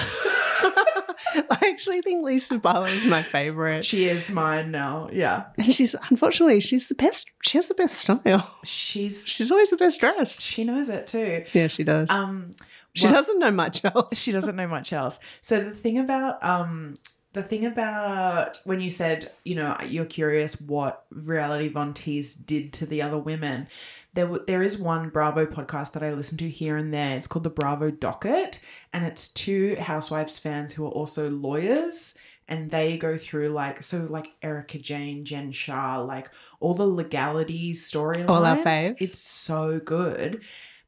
[1.53, 3.85] I actually think Lisa Barlow is my favorite.
[3.85, 5.09] she is mine now.
[5.13, 5.45] Yeah.
[5.57, 7.31] and she's unfortunately she's the best.
[7.43, 8.51] She has the best style.
[8.65, 10.43] She's She's always the best dressed.
[10.43, 11.45] she knows it too.
[11.53, 12.11] Yeah, she does.
[12.11, 12.51] Um
[12.95, 14.17] she what- doesn't know much else.
[14.19, 15.19] she doesn't know much else.
[15.41, 16.99] So the thing about um
[17.33, 22.73] the thing about when you said, you know, you're curious what reality Von Teese did
[22.75, 23.69] to the other women,
[24.15, 27.17] there w- there is one Bravo podcast that I listen to here and there.
[27.17, 28.61] It's called the Bravo Docket,
[28.93, 32.17] and it's two Housewives fans who are also lawyers.
[32.49, 37.73] And they go through like so like Erika Jayne, Jen Shah, like all the legality
[37.73, 38.29] storylines.
[38.29, 38.97] All our faves.
[38.99, 40.43] It's so good.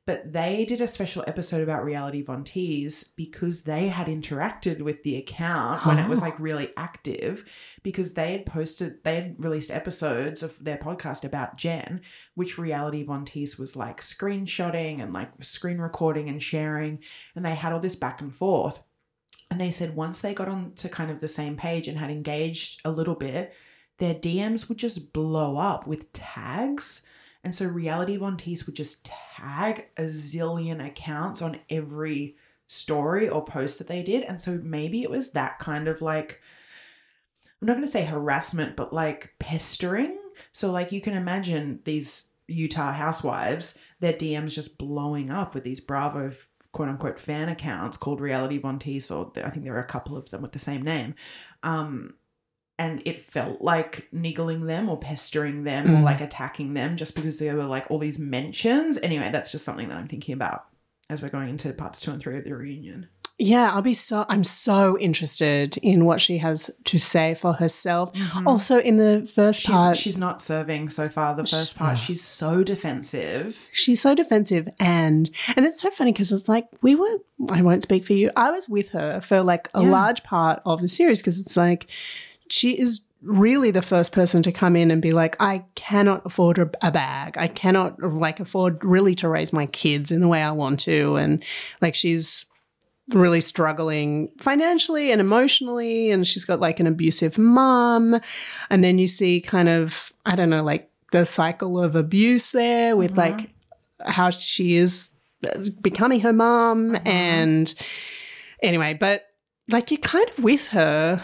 [0.05, 5.05] But they did a special episode about Reality Von Tease because they had interacted with
[5.05, 7.45] the account when it was like really active
[7.85, 12.01] because they had posted, they had released episodes of their podcast about Jen,
[12.35, 16.99] which Reality Von Tease was like screenshotting and like screen recording and sharing.
[17.37, 18.81] And they had all this back and forth.
[19.53, 22.11] And they said once they got on to kind of the same page and had
[22.11, 23.53] engaged a little bit,
[23.99, 27.03] their DMs would just blow up with tags.
[27.44, 33.44] And so Reality Von Tease would just tag a zillion accounts on every story or
[33.44, 34.22] post that they did.
[34.22, 36.40] And so maybe it was that kind of like,
[37.61, 40.18] I'm not going to say harassment, but like pestering.
[40.52, 45.81] So, like, you can imagine these Utah housewives, their DMs just blowing up with these
[45.81, 46.33] Bravo
[46.72, 50.16] quote unquote fan accounts called Reality Von Tease, or I think there are a couple
[50.16, 51.14] of them with the same name.
[51.62, 52.14] Um,
[52.83, 56.03] and it felt like niggling them or pestering them or Mm.
[56.11, 58.99] like attacking them just because there were like all these mentions.
[59.03, 60.61] Anyway, that's just something that I'm thinking about
[61.11, 63.09] as we're going into parts two and three of the reunion.
[63.38, 68.07] Yeah, I'll be so I'm so interested in what she has to say for herself.
[68.47, 71.35] Also in the first She's, part she's not serving so far.
[71.35, 73.68] The first part, she's so defensive.
[73.73, 77.16] she's so defensive and and it's so funny because it's like we were
[77.51, 79.90] i won't speak for you i was with her for like a Yeah.
[79.90, 81.90] large part of the series because it's like
[82.53, 86.59] she is really the first person to come in and be like i cannot afford
[86.59, 87.38] a, bag.
[87.38, 91.17] I cannot like afford really to raise my kids in the way i want to.
[91.17, 91.43] And
[91.81, 92.45] like she's
[93.09, 98.21] really struggling financially and emotionally and she's got like an abusive mom.
[98.71, 102.97] And then you see kind of i don't know like the cycle of abuse there
[102.97, 103.51] with like
[104.05, 105.09] how she is
[105.47, 107.75] uh, becoming her mom and
[108.62, 109.27] anyway but
[109.69, 111.23] like you're kind of with her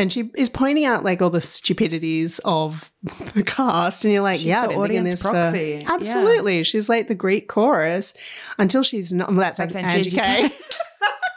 [0.00, 2.90] and she is pointing out like all the stupidities of
[3.34, 5.80] the cast and you're like She's yeah the I've been thinking audience this for- proxy.
[5.82, 5.92] Yeah.
[5.94, 8.14] absolutely she's like the greek chorus
[8.58, 10.50] until she's not well, that's, That's like Angie K.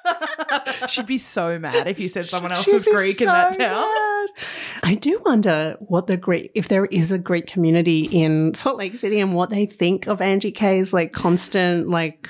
[0.90, 3.88] She'd be so mad if you said someone else She'd was Greek in that town.
[3.88, 4.30] mad.
[4.84, 8.96] I do wonder what the Greek, if there is a Greek community in Salt Lake
[8.96, 12.30] City and what they think of Angie K's like constant, like,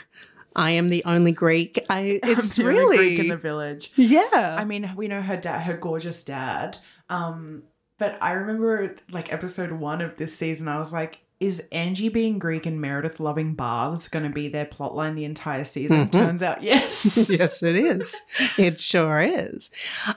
[0.56, 1.84] I am the only Greek.
[1.90, 3.92] I, it's I'm the only really, Greek in the village.
[3.96, 4.56] yeah.
[4.58, 6.78] I mean, we know her dad, her gorgeous dad.
[7.10, 7.64] Um,
[7.98, 12.40] but I remember like episode one of this season, I was like, is Angie being
[12.40, 16.10] Greek and Meredith loving baths going to be their plotline the entire season?
[16.10, 17.30] Turns out, yes.
[17.38, 18.22] yes, it is.
[18.58, 19.70] It sure is.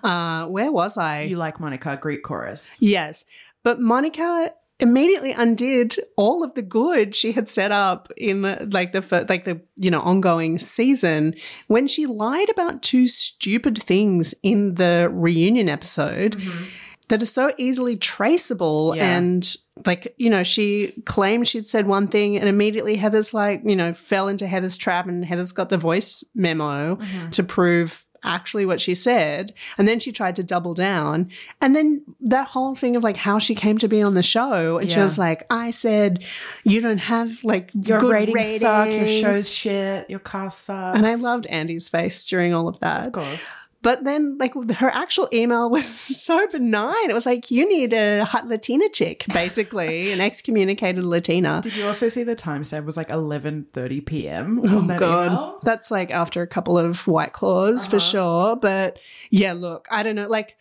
[0.05, 1.23] Uh, where was I?
[1.23, 2.77] You like Monica, Greek chorus.
[2.81, 3.25] Yes.
[3.65, 8.93] But Monica immediately undid all of the good she had set up in the, like
[8.93, 11.35] the like the you know ongoing season
[11.69, 16.65] when she lied about two stupid things in the reunion episode mm-hmm.
[17.09, 19.17] that are so easily traceable Yeah.
[19.17, 23.77] and like you know she claimed she'd said one thing and immediately heather's like you
[23.77, 27.31] know fell into heather's trap and heather's got the voice memo mm-hmm.
[27.31, 29.53] to prove actually what she said.
[29.79, 31.31] And then she tried to double down.
[31.61, 34.79] And then that whole thing of like how she came to be on the show
[34.79, 36.25] and she was like i said
[36.65, 40.97] you don't have like Your good ratings, suck, your show's shit, your cast sucks.
[40.97, 43.07] and i loved andy's face during all of that.
[43.07, 43.45] Of course.
[43.87, 47.09] But then, like, her actual email was so benign.
[47.09, 51.61] It was like, you need a hot Latina chick, basically, an excommunicated Latina.
[51.63, 54.59] Did you also see the timestamp was like 11.30 p.m.
[54.59, 55.27] on Oh, that God.
[55.33, 55.61] email?
[55.63, 58.11] That's like after a couple of White Claws for Uh-huh.
[58.11, 58.57] sure.
[58.57, 58.99] But
[59.31, 60.27] yeah, look, I don't know.
[60.27, 60.57] Like,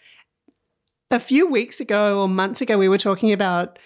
[1.09, 3.79] a few weeks ago or months ago, we were talking about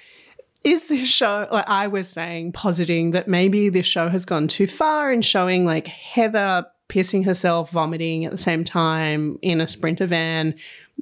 [0.65, 4.67] is this show like I was saying, positing that maybe this show has gone too
[4.67, 10.07] far in showing like Heather pissing herself, vomiting at the same time in a sprinter
[10.07, 10.55] van.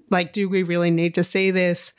[0.09, 1.93] Like, do we really need to see this?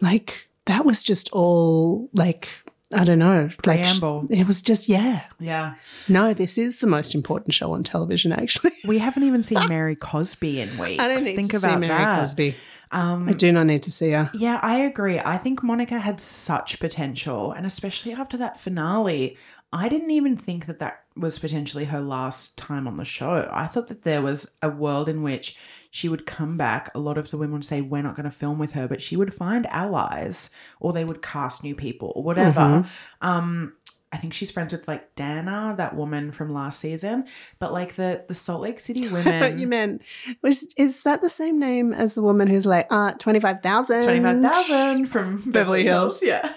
[0.00, 2.48] Like, that was just all like
[2.92, 3.50] I don't know.
[3.66, 4.26] Like, Preamble.
[4.30, 5.24] it was just yeah.
[5.40, 5.74] Yeah.
[6.08, 8.72] No, this is the most important show on television, actually.
[8.86, 11.02] We haven't even seen Mary Cosby in weeks.
[11.02, 12.20] I don't need Think to about see Mary that.
[12.20, 12.56] Cosby.
[12.92, 14.30] Um, I do not need to see her.
[14.32, 15.18] Yeah, I agree.
[15.18, 19.36] I think Monica had such potential, and especially after that finale,
[19.72, 23.48] I didn't even think that that was potentially her last time on the show.
[23.52, 25.56] I thought that there was a world in which
[25.90, 26.90] she would come back.
[26.94, 29.00] A lot of the women would say, We're not going to film with her, but
[29.00, 30.50] she would find allies
[30.80, 32.86] or they would cast new people or whatever.
[33.22, 33.72] Um,
[34.12, 37.24] I think she's friends with like Dana, that woman from last season.
[37.58, 40.02] But like the the Salt Lake City women, What you meant
[40.42, 44.04] was is that the same name as the woman who's like uh twenty five thousand?
[44.04, 46.22] twenty five thousand from Beverly Hills.
[46.22, 46.52] Yeah.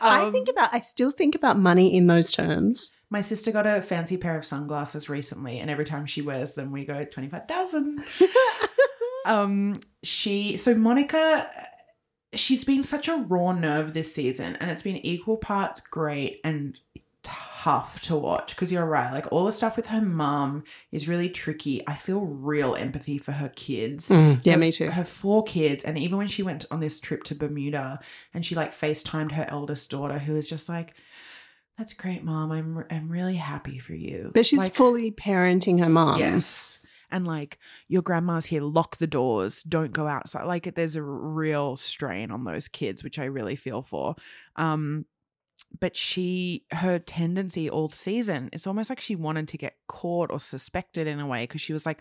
[0.00, 2.93] I Um, think about I still think about money in those terms.
[3.10, 6.72] My sister got a fancy pair of sunglasses recently, and every time she wears them,
[6.72, 8.02] we go twenty five thousand.
[9.26, 11.48] um, she so Monica,
[12.34, 16.78] she's been such a raw nerve this season, and it's been equal parts great and
[17.22, 19.12] tough to watch because you're right.
[19.12, 21.82] Like all the stuff with her mum is really tricky.
[21.86, 24.10] I feel real empathy for her kids.
[24.10, 24.90] Mm, yeah, Her- me too.
[24.90, 28.00] Her four kids, and even when she went on this trip to Bermuda,
[28.34, 30.94] and she like FaceTimed her eldest daughter, who was just like,
[31.78, 32.52] "That's great, mom.
[32.52, 36.18] I'm I'm really happy for you." But she's Like, fully parenting her mom.
[36.18, 36.80] Yes.
[37.10, 40.44] And like your grandma's here, lock the doors, don't go outside.
[40.46, 44.16] Like there's a real strain on those kids, which I really feel for.
[44.56, 45.04] Um,
[45.78, 50.38] but she, her tendency all season, it's almost like she wanted to get caught or
[50.38, 51.98] suspected in a way because she was like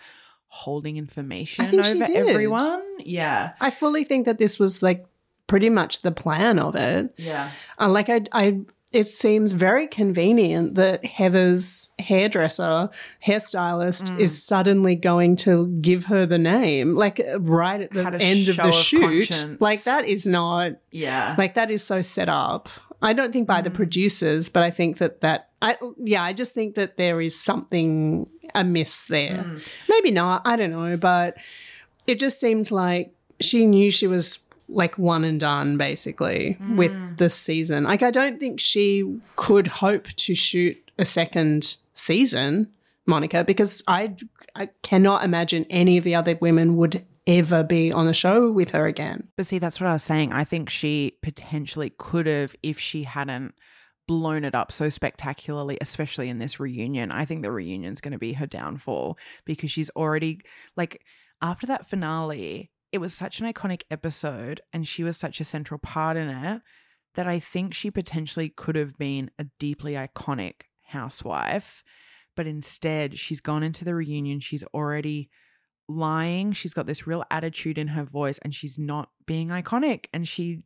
[0.48, 2.28] holding information over did.
[2.28, 2.84] everyone.
[3.00, 3.54] Yeah.
[3.60, 5.06] I fully think that this was like
[5.48, 7.14] pretty much the plan of it.
[7.18, 7.52] Yeah.
[7.80, 8.62] Uh, like I, I,
[8.94, 12.90] it seems very convenient that Heather's hairdresser,
[13.26, 14.20] hairstylist, Mm.
[14.20, 18.58] is suddenly going to give her the name, like uh, right at the end of
[18.58, 19.02] the of shoot.
[19.02, 19.60] conscience.
[19.62, 21.36] Like that is not Yeah.
[21.38, 22.70] like that is so set up.
[23.02, 23.74] I don't think by the Mm.
[23.76, 28.28] producers, but I think that that I yeah, I just think that there is something
[28.56, 29.44] amiss there.
[29.48, 29.62] Mm.
[29.90, 31.36] Maybe not, I don't know, but
[32.06, 34.43] it just seemed like she knew she was
[34.74, 36.76] like one and done basically Mm.
[36.78, 37.84] with this season.
[37.86, 42.72] Like I don't think she could hope to shoot a second season,
[43.08, 44.16] Monica, because I
[44.56, 48.72] I cannot imagine any of the other women would ever be on the show with
[48.72, 49.30] her again.
[49.38, 50.34] But see, that's what I was saying.
[50.34, 53.54] I think she potentially could have if she hadn't
[54.06, 57.10] blown it up so spectacularly, especially in this reunion.
[57.12, 60.42] I think the reunion's going to be her downfall because she's already
[60.76, 61.02] like
[61.42, 65.80] after that finale, it was such an iconic episode and she was such a central
[65.80, 66.62] part in it
[67.16, 71.84] that I think she potentially could have been a deeply iconic housewife.
[72.36, 74.40] But instead, she's gone into the reunion.
[74.40, 75.30] She's already
[75.88, 76.54] lying.
[76.54, 80.06] She's got this real attitude in her voice and she's not being iconic.
[80.14, 80.64] And she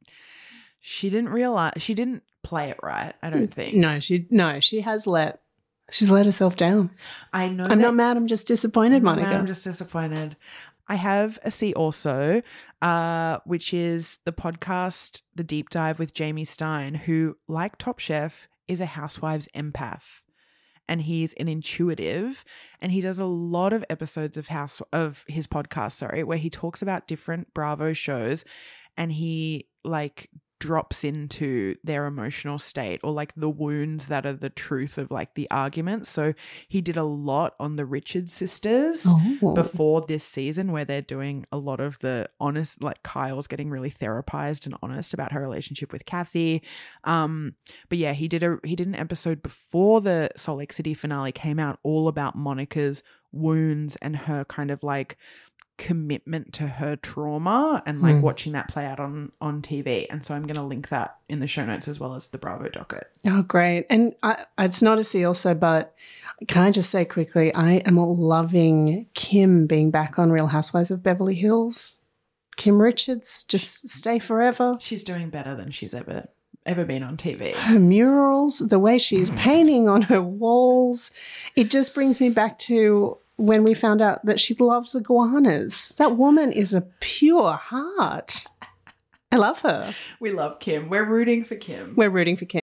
[0.80, 3.76] she didn't realize she didn't play it right, I don't mm, think.
[3.76, 5.42] No, she no, she has let
[5.92, 6.92] she's let herself down.
[7.34, 9.30] I know I'm not mad, I'm just disappointed, I'm Monica.
[9.30, 10.36] mad, I'm just disappointed.
[10.88, 12.42] I have a See Also,
[12.82, 18.48] uh, which is the podcast The Deep Dive with Jamie Stein, who, like Top Chef,
[18.68, 20.24] is a housewives empath.
[20.88, 22.46] And he's an intuitive,
[22.82, 26.50] and he does a lot of episodes of house of his podcast, sorry, where he
[26.50, 28.46] talks about different Bravo shows,
[28.96, 30.30] and he like
[30.60, 35.36] drops into their emotional state or like the wounds that are the truth of like
[35.36, 36.08] the argument.
[36.08, 36.34] So
[36.68, 39.54] he did a lot on the Richard sisters Oh.
[39.54, 43.92] before this season where they're doing a lot of the honest like Kyle's getting really
[43.92, 46.64] therapized and honest about her relationship with Kathy.
[47.04, 47.54] Um
[47.90, 51.32] but yeah, he did a he did an episode before the Salt Lake City finale
[51.32, 55.18] came out all about Monica's wounds and her kind of like
[55.78, 58.22] commitment to her trauma and like Hmm.
[58.22, 60.08] watching that play out on on TV.
[60.10, 62.38] And so I'm going to link that in the show notes as well as the
[62.38, 63.08] Bravo docket.
[63.26, 63.86] Oh, great.
[63.90, 65.94] And I, it's not a See Also, but
[66.48, 71.04] can I just say quickly, I am loving Kim being back on Real Housewives of
[71.04, 72.00] Beverly Hills.
[72.56, 74.78] Kim Richards, just stay forever.
[74.80, 76.28] She's doing better than she's ever
[76.66, 77.54] ever been on TV.
[77.54, 81.12] Her murals, the way she's painting on her walls,
[81.56, 85.96] it just brings me back to when we found out that she loves iguanas.
[85.98, 88.46] That woman is a pure heart.
[89.32, 89.94] I love her.
[90.20, 90.90] We love Kim.
[90.90, 91.94] We're rooting for Kim.
[91.96, 92.62] We're rooting for Kim.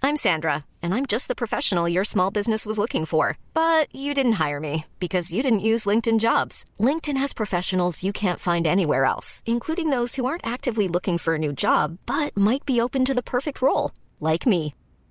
[0.00, 3.36] I'm Sandra, and I'm just the professional your small business was looking for.
[3.52, 6.64] But you didn't hire me because you didn't use LinkedIn jobs.
[6.78, 11.34] LinkedIn has professionals you can't find anywhere else, including those who aren't actively looking for
[11.34, 14.74] a new job but might be open to the perfect role, like me.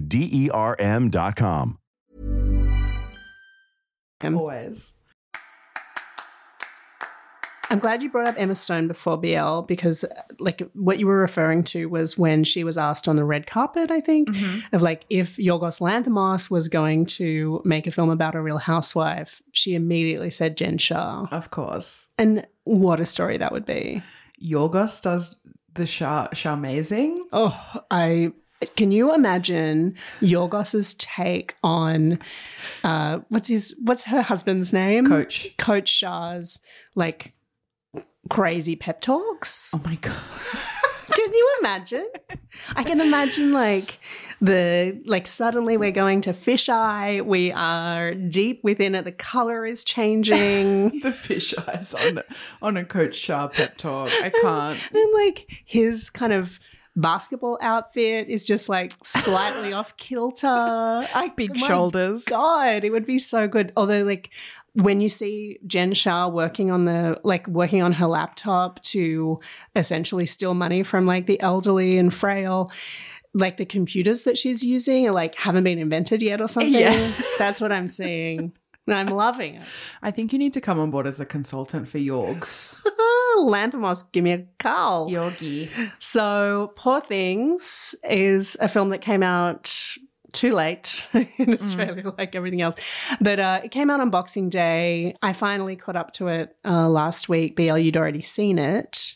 [0.00, 1.78] D E R M.com.
[4.24, 4.38] him.
[4.38, 4.94] Always.
[7.70, 10.08] I'm glad you brought up Emma Stone before BL because, uh,
[10.38, 13.90] like, what you were referring to was when she was asked on the red carpet,
[13.90, 14.28] I think,
[14.72, 19.40] of like if Yorgos Lanthimos was going to make a film about a real housewife,
[19.52, 21.26] she immediately said Jen Shah.
[21.30, 22.10] Of course.
[22.18, 24.02] And what a story that would be.
[24.40, 25.40] Yorgos does
[25.74, 27.26] the Shah amazing.
[27.32, 27.58] Oh,
[27.90, 28.32] I
[28.76, 32.18] can you imagine Yorgos's take on
[32.82, 35.06] uh what's his what's her husband's name?
[35.06, 35.54] Coach.
[35.58, 36.60] Coach Shah's
[36.94, 37.34] like
[38.30, 39.70] crazy pep talks.
[39.74, 40.14] Oh my god.
[41.12, 42.08] Can you imagine?
[42.76, 43.98] I can imagine like
[44.40, 47.24] the like suddenly we're going to fisheye.
[47.24, 49.04] We are deep within it.
[49.04, 51.00] The color is changing.
[51.02, 52.20] the fish eyes on
[52.62, 54.10] on a Coach Shah pep talk.
[54.22, 54.78] I can't.
[54.94, 56.58] and like his kind of
[56.96, 60.46] basketball outfit is just like slightly off kilter.
[60.46, 62.24] I, Big shoulders.
[62.24, 63.72] God, it would be so good.
[63.76, 64.30] Although, like,
[64.74, 69.40] when you see Jen Shah working on the like working on her laptop to
[69.76, 72.70] essentially steal money from like the elderly and frail.
[73.36, 76.72] Like the computers that she's using are like haven't been invented yet or something.
[76.72, 77.12] Yeah.
[77.36, 78.52] That's what I'm seeing.
[78.86, 79.62] I'm loving it.
[80.02, 82.82] I think you need to come on board as a consultant for Yorgs.
[83.38, 85.10] Lanthimos, give me a call.
[85.10, 85.68] Yorgi.
[85.98, 89.96] So, Poor Things is a film that came out
[90.32, 91.08] too late
[91.38, 92.76] in Australia, like everything else.
[93.20, 95.16] But uh, it came out on Boxing Day.
[95.22, 97.56] I finally caught up to it uh, last week.
[97.56, 99.14] BL, you'd already seen it.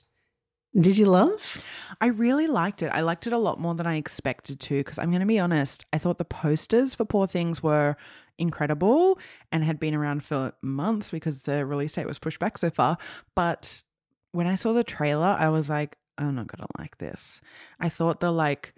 [0.79, 1.65] Did you love?
[2.01, 2.89] I really liked it.
[2.89, 5.39] I liked it a lot more than I expected to because I'm going to be
[5.39, 7.97] honest, I thought the posters for Poor Things were
[8.39, 9.19] incredible
[9.53, 12.99] and had been around for months because the release date was pushed back so far.
[13.35, 13.83] But
[14.33, 17.41] when I saw the trailer, I was like, I'm not going to like this.
[17.81, 18.75] I thought the like,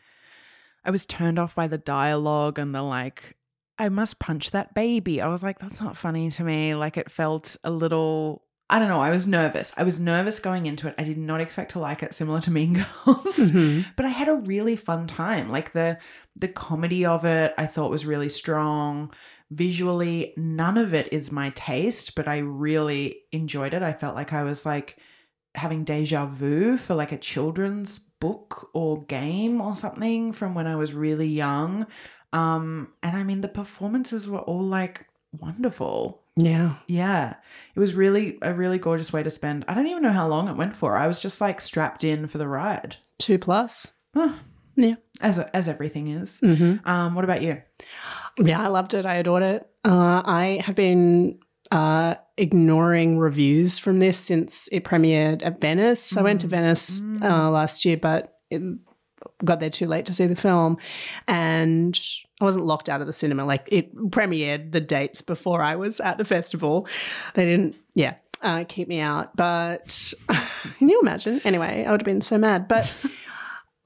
[0.85, 3.37] I was turned off by the dialogue and the like,
[3.81, 5.23] I must punch that baby.
[5.23, 6.75] I was like, that's not funny to me.
[6.75, 8.45] Like, it felt a little.
[8.69, 9.01] I don't know.
[9.01, 9.73] I was nervous.
[9.77, 10.95] I was nervous going into it.
[10.97, 13.89] I did not expect to like it, similar to Mean Girls, mm-hmm.
[13.97, 15.51] but I had a really fun time.
[15.51, 15.99] Like the
[16.37, 19.13] the comedy of it, I thought was really strong.
[19.51, 23.83] Visually, none of it is my taste, but I really enjoyed it.
[23.83, 24.99] I felt like I was like
[25.55, 30.77] having deja vu for like a children's book or game or something from when I
[30.77, 31.87] was really young.
[32.33, 36.23] Um, and I mean, the performances were all like wonderful.
[36.37, 36.77] Yeah.
[36.87, 37.35] Yeah.
[37.75, 39.65] It was really a really gorgeous way to spend.
[39.67, 40.97] I don't even know how long it went for.
[40.97, 42.97] I was just like strapped in for the ride.
[43.19, 43.93] Two plus.
[44.77, 44.95] Yeah.
[45.21, 46.41] As as everything is.
[46.41, 46.89] Mm-hmm.
[46.89, 47.61] Um, what about you?
[48.39, 49.07] Yeah, I loved it.
[49.07, 49.67] I adored it.
[49.85, 51.39] Uh, I have been
[51.71, 56.17] uh, ignoring reviews from this since it premiered at Venice.
[56.17, 58.63] I went to Venice uh, last year, but it
[59.45, 60.79] got there too late to see the film,
[61.29, 61.99] and
[62.41, 63.45] I wasn't locked out of the cinema.
[63.45, 66.89] Like it premiered the dates before I was at the festival.
[67.35, 68.15] They didn't, yeah.
[68.43, 70.15] Uh, keep me out, but
[70.79, 71.43] can you imagine?
[71.45, 72.69] Anyway, I would have been so mad.
[72.69, 72.95] But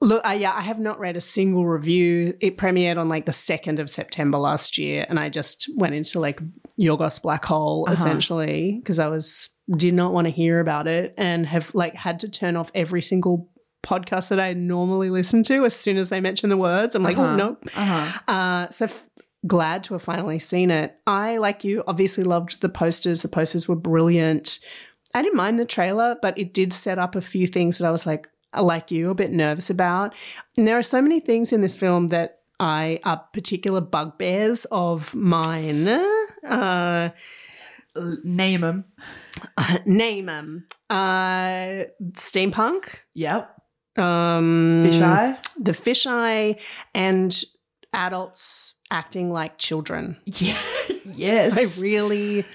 [0.01, 2.35] Look, I, yeah, I have not read a single review.
[2.41, 6.19] It premiered on like the 2nd of September last year, and I just went into
[6.19, 6.41] like
[6.79, 11.45] Yorgos black hole essentially because I was did not want to hear about it and
[11.47, 13.49] have like had to turn off every single
[13.83, 16.95] podcast that I normally listen to as soon as they mention the words.
[16.95, 17.57] I'm like, oh no.
[17.75, 18.19] Uh-huh.
[18.27, 19.05] Uh, so f-
[19.47, 20.95] glad to have finally seen it.
[21.07, 23.21] I, like you, obviously loved the posters.
[23.21, 24.59] The posters were brilliant.
[25.13, 27.91] I didn't mind the trailer, but it did set up a few things that I
[27.91, 28.27] was like,
[28.63, 30.13] like you, a bit nervous about.
[30.57, 35.13] And there are so many things in this film that I are particular bugbears of
[35.15, 35.87] mine.
[35.87, 37.09] Uh,
[38.23, 38.85] Name them.
[39.85, 40.67] name them.
[40.89, 42.89] Uh, steampunk.
[43.13, 43.49] Yep.
[43.97, 45.37] Um, Fisheye.
[45.57, 46.59] The fisheye
[46.93, 47.43] and
[47.93, 50.17] adults acting like children.
[50.25, 50.57] Yeah.
[51.05, 51.79] yes.
[51.79, 52.45] I really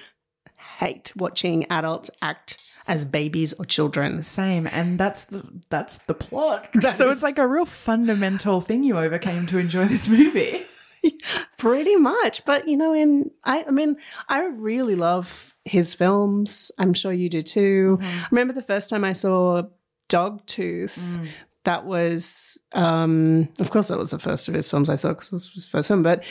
[0.81, 2.59] hate watching adults act
[2.89, 4.23] as babies or children.
[4.23, 6.69] Same, and that's the that's the plot.
[6.75, 10.63] That so is- it's like a real fundamental thing you overcame to enjoy this movie.
[11.59, 12.45] Pretty much.
[12.45, 13.97] But you know, in I I mean,
[14.29, 16.71] I really love his films.
[16.79, 17.99] I'm sure you do too.
[18.03, 19.63] I remember the first time I saw
[20.11, 21.27] Dogtooth.
[21.65, 25.29] That was, um, of course, that was the first of his films I saw because
[25.29, 26.25] it was his first film, but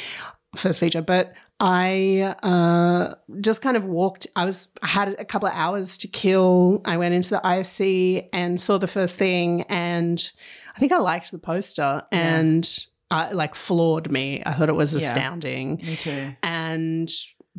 [0.56, 1.04] first feature.
[1.04, 4.28] But I uh, just kind of walked.
[4.36, 6.82] I was I had a couple of hours to kill.
[6.86, 10.32] I went into the IFC and saw the first thing, and
[10.76, 14.42] I think I liked the poster, and uh, like floored me.
[14.46, 15.00] I thought it was Yeah.
[15.08, 16.34] astounding, Me too.
[16.44, 17.12] and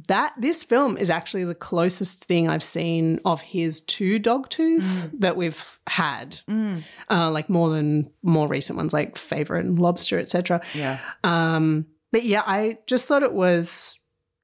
[0.09, 5.37] that this film is actually the closest thing I've seen of his to Dogtooth that
[5.37, 6.41] we've had.
[7.11, 10.63] Uh, like more than more recent ones, like Favorite and Lobster, etc.
[10.75, 10.99] Yeah.
[11.23, 13.99] Um, but yeah, I just thought it was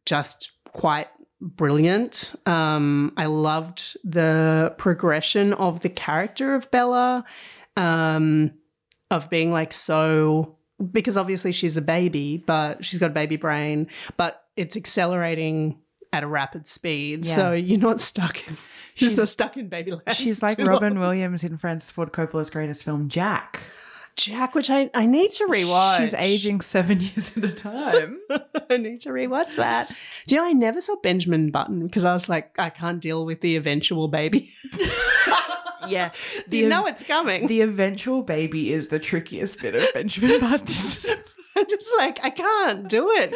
[0.04, 1.08] just quite
[1.40, 2.34] brilliant.
[2.46, 7.24] Um, I loved the progression of the character of Bella,
[7.76, 8.52] um,
[9.10, 10.56] of being like so
[10.92, 15.78] because obviously she's a baby, but she's got a baby brain, but it's accelerating
[16.12, 17.26] at a rapid speed.
[17.26, 17.34] Yeah.
[17.34, 18.56] So you're not stuck in
[18.94, 20.16] she's not stuck in baby land.
[20.16, 21.00] She's like Robin long.
[21.00, 23.60] Williams in Francis Ford Coppola's greatest film, Jack.
[24.16, 25.98] Jack, which I, I need to rewatch.
[25.98, 28.18] She's aging seven years at a time.
[28.70, 29.94] I need to rewatch that.
[30.26, 33.26] Do you know I never saw Benjamin Button because I was like, I can't deal
[33.26, 34.50] with the eventual baby.
[35.86, 36.12] yeah.
[36.48, 37.46] you know it's coming.
[37.46, 41.22] The eventual baby is the trickiest bit of Benjamin Button.
[41.58, 43.34] I'm just like, I can't do it.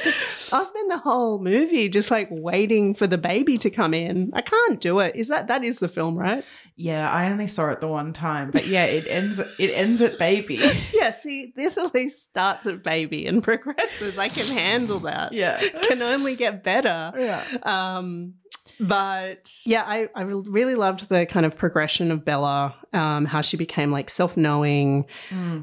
[0.53, 4.31] I'll spend the whole movie just like waiting for the baby to come in.
[4.35, 5.17] I can't do it.
[5.17, 6.45] Is that that is the film, right?
[6.81, 9.39] yeah, I only saw it the one time, but yeah, it ends.
[9.59, 10.61] It ends at baby.
[10.93, 14.19] Yeah, see, this at least starts at baby and progresses.
[14.19, 15.33] I can handle that.
[15.33, 15.59] Yeah.
[15.83, 17.13] Can only get better.
[17.17, 17.45] Yeah.
[17.63, 18.35] Um,
[18.79, 23.57] but yeah, I, I really loved the kind of progression of Bella, um, how she
[23.57, 25.07] became like self knowing,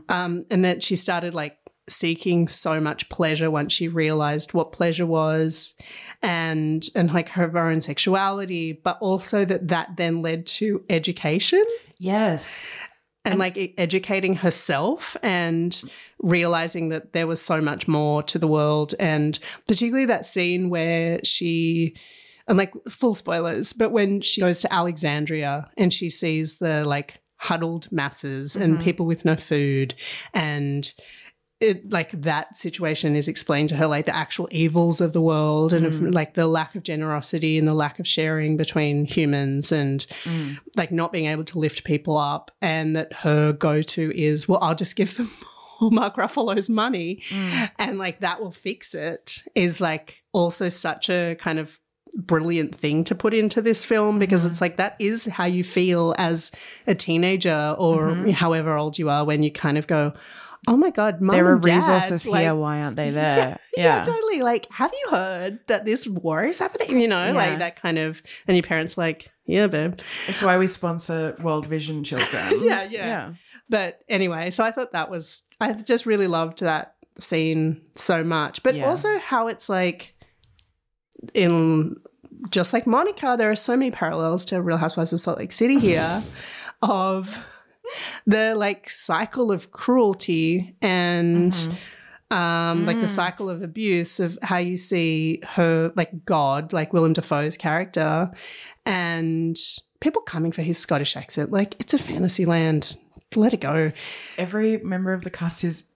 [0.10, 1.58] um, and that she started like
[1.89, 5.73] seeking so much pleasure once she realized what pleasure was
[6.21, 11.63] and and like her own sexuality but also that that then led to education.
[11.97, 12.61] Yes.
[13.25, 15.83] and like e- educating herself and
[16.19, 18.93] realizing that there was so much more to the world.
[18.99, 21.95] And particularly that scene where she
[22.47, 27.19] and like full spoilers but when she goes to alexandria and she sees the like
[27.38, 28.83] huddled masses and mm-hmm.
[28.83, 29.93] people with no food
[30.33, 30.93] and
[31.60, 35.74] it like that situation is explained to her like the actual evils of the world
[35.74, 36.14] and of, mm.
[36.14, 40.58] like the lack of generosity and the lack of sharing between humans and mm.
[40.76, 44.76] like not being able to lift people up and that her go-to is well i'll
[44.76, 45.32] just give them
[45.80, 47.20] all mark ruffalo's money.
[47.30, 47.72] Mm.
[47.80, 51.80] And like that will fix it is like also such a kind of
[52.16, 56.16] brilliant thing to put into this film because it's like that is how you feel
[56.18, 56.51] as
[56.88, 58.30] a teenager or mm-hmm.
[58.30, 60.14] however old you are when you kind of go
[60.68, 62.53] oh my god mom there are and dad, resources like- here.
[62.55, 63.57] Why aren't they there?
[63.76, 64.41] yeah, totally.
[64.41, 66.99] Like, have you heard that this war is happening?
[67.01, 67.32] You know, Yeah.
[67.34, 68.22] like that kind of.
[68.47, 69.95] And your parents like, yeah, babe.
[70.28, 72.61] It's why we sponsor World Vision Children.
[72.63, 73.34] Yeah, yeah.
[73.70, 75.43] But anyway, so I thought that was.
[75.59, 78.88] I just really loved that scene so much, but Yeah.
[78.88, 80.13] also how it's like
[81.34, 81.95] in
[82.51, 85.80] just like Monica, there are so many parallels to Real Housewives of Salt Lake City
[85.80, 86.22] here,
[86.82, 87.43] of
[88.25, 91.55] the like cycle of cruelty and
[92.29, 97.13] um, like the cycle of abuse of how you see her like God, like Willem
[97.13, 98.31] Dafoe's character,
[98.85, 99.57] and
[100.01, 101.51] people coming for his Scottish accent.
[101.51, 102.97] Like it's a fantasy land.
[103.35, 103.91] Let it go.
[104.38, 105.89] Every member of the cast is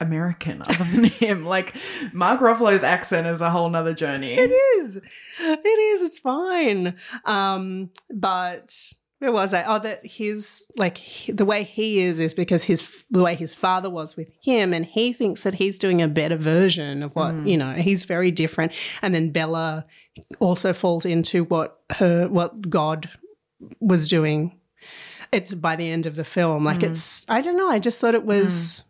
[0.00, 1.44] American other than him.
[1.44, 1.74] Like
[2.12, 4.34] Mark Ruffalo's accent is a whole nother journey.
[4.34, 4.96] It is.
[5.40, 6.02] It is.
[6.02, 6.96] It's fine.
[7.24, 8.74] Um, but
[9.18, 9.64] where was I?
[9.64, 13.54] Oh, that his like he- the way he is is because his the way his
[13.54, 17.34] father was with him, and he thinks that he's doing a better version of what
[17.34, 17.48] mm.
[17.48, 17.72] you know.
[17.72, 19.86] He's very different, and then Bella
[20.38, 23.08] also falls into what her what God
[23.80, 24.58] was doing.
[25.32, 26.64] It's by the end of the film.
[26.64, 26.90] Like mm.
[26.90, 27.70] it's I don't know.
[27.70, 28.52] I just thought it was.
[28.52, 28.82] Mm.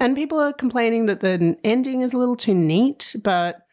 [0.00, 3.66] And people are complaining that the ending is a little too neat, but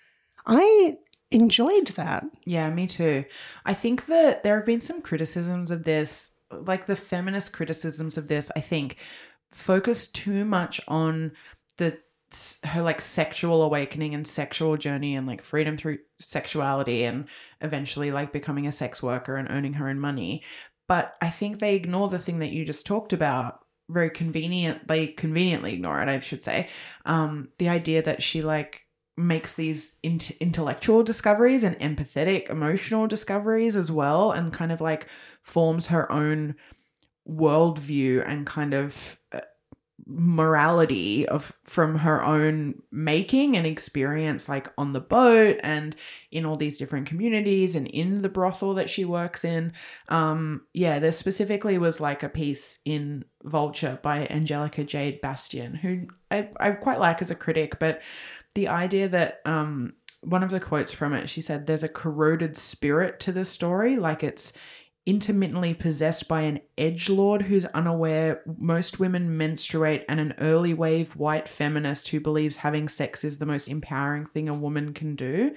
[0.48, 0.98] I
[1.32, 2.26] enjoyed that.
[2.46, 3.26] Yeah, me too.
[3.66, 8.28] I think that there have been some criticisms of this, like the feminist criticisms of
[8.28, 8.98] this, I think
[9.52, 11.32] focus too much on
[11.78, 11.98] the
[12.64, 17.26] her like sexual awakening and sexual journey and like freedom through sexuality and
[17.62, 20.44] eventually like becoming a sex worker and earning her own money.
[20.88, 25.08] But I think they ignore the thing that you just talked about very convenient they
[25.08, 26.70] conveniently ignore it, I should say.
[27.06, 28.85] Um the idea that she like
[29.18, 35.08] makes these int- intellectual discoveries and empathetic emotional discoveries as well and kind of like
[35.42, 36.56] forms her own
[37.28, 39.40] worldview and kind of uh,
[40.06, 45.96] morality of from her own making and experience like on the boat and
[46.32, 49.74] in all these different communities and in the brothel that she works in.
[50.10, 56.08] Um yeah there specifically was like a piece in vulture by angelica jade bastian who
[56.32, 58.02] i, I quite like as a critic but
[58.56, 62.58] the idea that um one of the quotes from it, she said, "There's a corroded
[62.58, 64.54] spirit to the story, like it's."
[65.08, 71.16] Intermittently possessed by an edge lord who's unaware most women menstruate, and an early wave
[71.16, 75.52] white feminist who believes having sex is the most empowering thing a woman can do.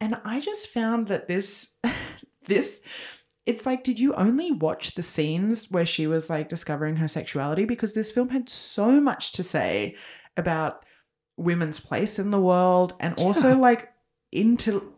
[0.00, 1.78] And I just found that this,
[2.46, 2.82] this,
[3.46, 7.64] it's like, did you only watch the scenes where she was like discovering her sexuality?
[7.64, 9.96] Because this film had so much to say
[10.36, 10.84] about
[11.36, 13.54] women's place in the world and also Yeah.
[13.56, 13.92] like
[14.32, 14.92] into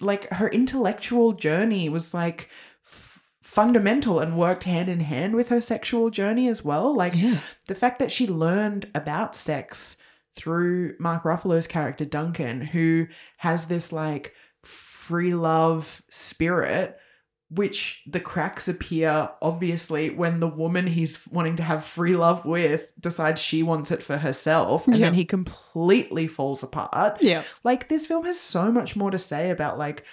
[0.00, 2.48] like her intellectual journey was like
[2.84, 7.38] f- fundamental and worked hand in hand with her sexual journey as well like Yeah.
[7.68, 9.96] the fact that she learned about sex
[10.36, 13.06] through Mark Ruffalo's character Duncan, who
[13.38, 14.34] has this like
[14.64, 16.98] free love spirit,
[17.54, 22.88] which the cracks appear obviously when the woman he's wanting to have free love with
[22.98, 27.22] decides she wants it for herself, and then he completely falls apart.
[27.22, 27.42] Yeah.
[27.62, 30.04] Like this film has so much more to say about like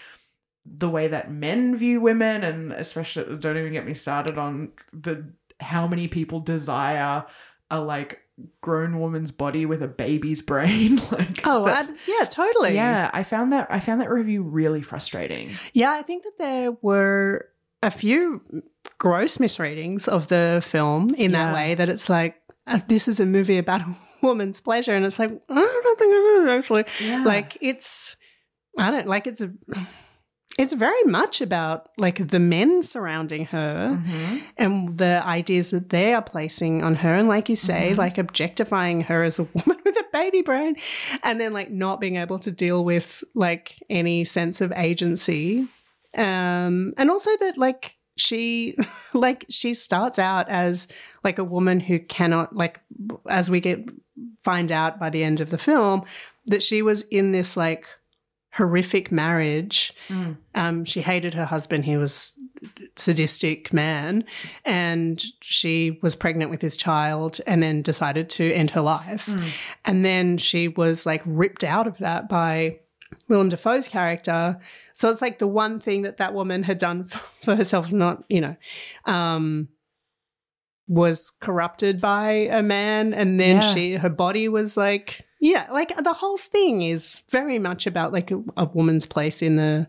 [0.65, 5.25] the way that men view women and especially don't even get me started on the
[5.59, 7.25] how many people desire
[7.71, 8.19] a like
[8.61, 11.65] grown woman's body with a baby's brain like Oh,
[12.07, 12.73] yeah, totally.
[12.75, 16.71] yeah i found that i found that review really frustrating Yeah, I think that there
[16.81, 17.47] were
[17.83, 18.41] a few
[18.97, 21.45] gross misreadings of the film in Yeah.
[21.45, 22.35] that way that it's like,
[22.67, 24.93] uh, this is a movie about a woman's pleasure.
[24.93, 26.85] And it's like, I don't think it is actually.
[27.03, 27.23] Yeah.
[27.23, 28.15] Like, it's,
[28.77, 29.51] I don't like it's a.
[30.59, 34.41] It's very much about like the men surrounding her Mhm.
[34.57, 37.15] and the ideas that they are placing on her.
[37.15, 37.97] And like you say, Mhm.
[37.97, 40.75] like objectifying her as a woman with a baby brain
[41.23, 45.67] and then like not being able to deal with like any sense of agency.
[46.17, 48.75] Um, and also that like she
[49.13, 50.87] like she starts out as
[51.23, 52.81] like a woman who cannot like
[53.29, 53.89] as we get
[54.43, 56.03] find out by the end of the film
[56.47, 57.85] that she was in this like
[58.51, 60.37] horrific marriage Mm.
[60.55, 61.85] um, she hated her husband.
[61.85, 62.33] He was
[62.95, 64.23] sadistic man,
[64.65, 69.29] and she was pregnant with his child, and then decided to end her life.
[69.85, 72.79] And then she was like ripped out of that by
[73.29, 74.59] Willem Dafoe's character.
[74.93, 77.05] So it's like the one thing that that woman had done
[77.43, 78.55] for herself, not you know,
[79.05, 79.69] um,
[80.87, 83.73] was corrupted by a man, and then Yeah.
[83.73, 85.25] she her body was like.
[85.41, 89.55] Yeah, like the whole thing is very much about like a, a woman's place in
[89.55, 89.87] the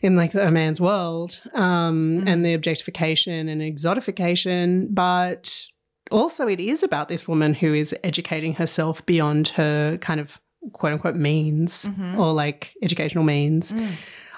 [0.00, 5.66] in like a man's world um, and the objectification and exotification, but
[6.10, 10.40] also it is about this woman who is educating herself beyond her kind of
[10.72, 11.86] quote unquote means
[12.18, 13.72] or like educational means.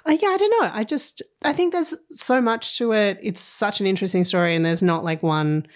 [0.07, 0.71] Uh, yeah, I don't know.
[0.75, 3.21] I just I think there's so much to it.
[3.23, 5.67] It's such an interesting story, and there's not like one.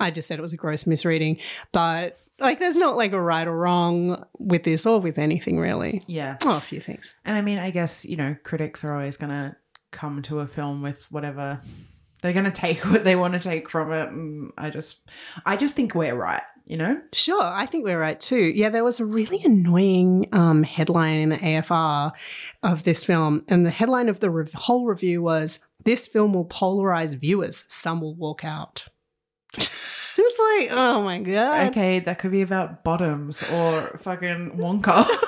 [0.00, 1.38] I just said it was a gross misreading,
[1.72, 6.02] but like there's not like a right or wrong with this or with anything really.
[6.06, 7.14] yeah Oh, a few things.
[7.24, 9.56] and i mean i guess you know critics are always gonna
[9.90, 11.60] come to a film with whatever
[12.22, 14.98] they're gonna take what they want to take from it and i just
[15.46, 18.36] i just think we're right you know Sure, I think we're right too.
[18.54, 22.12] Yeah, there was a really annoying um, headline in the AFR
[22.62, 26.44] of this film, and the headline of the rev- whole review was "This film will
[26.44, 27.64] polarize viewers.
[27.68, 28.84] Some will walk out."
[29.56, 31.68] It's like, oh my god!
[31.68, 35.06] okay that could be about bottoms or fucking wonka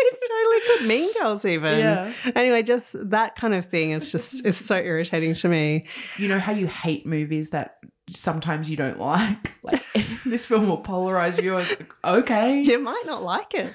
[0.00, 0.88] it's totally good.
[0.88, 1.78] Mean Girls, even.
[1.78, 2.12] Yeah.
[2.34, 5.86] Anyway, just that kind of thing is just is so irritating to me.
[6.16, 7.78] you know how you hate movies that
[8.10, 9.82] sometimes you don't like like
[10.24, 13.70] this film will polarize viewers okay you might not like it.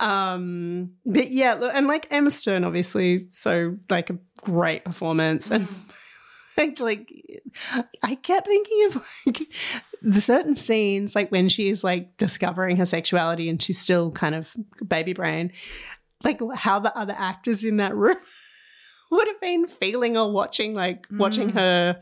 [0.00, 5.68] Um, but yeah, look, and like Emma Stone, obviously, so like a great performance, and
[6.80, 7.10] like
[8.02, 9.52] I kept thinking of like
[10.02, 14.34] the certain scenes, like when she is like discovering her sexuality and she's still kind
[14.34, 14.54] of
[14.86, 15.52] baby brain,
[16.24, 18.16] like how the other actors in that room
[19.10, 22.00] would have been feeling or watching, like watching her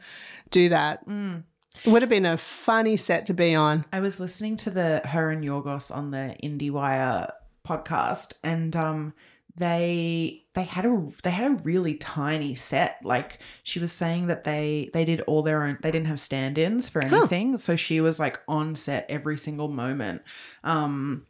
[0.50, 1.06] do that.
[1.08, 1.44] Mm.
[1.86, 3.84] Would have been a funny set to be on.
[3.92, 7.30] I was listening to the her and Yorgos on the IndieWire
[7.64, 9.14] podcast, and um,
[9.58, 12.96] they they had a they had a really tiny set.
[13.04, 15.78] Like she was saying that they they did all their own.
[15.82, 20.22] They didn't have stand-ins for anything, so she was like on set every single moment.
[20.64, 21.26] Um,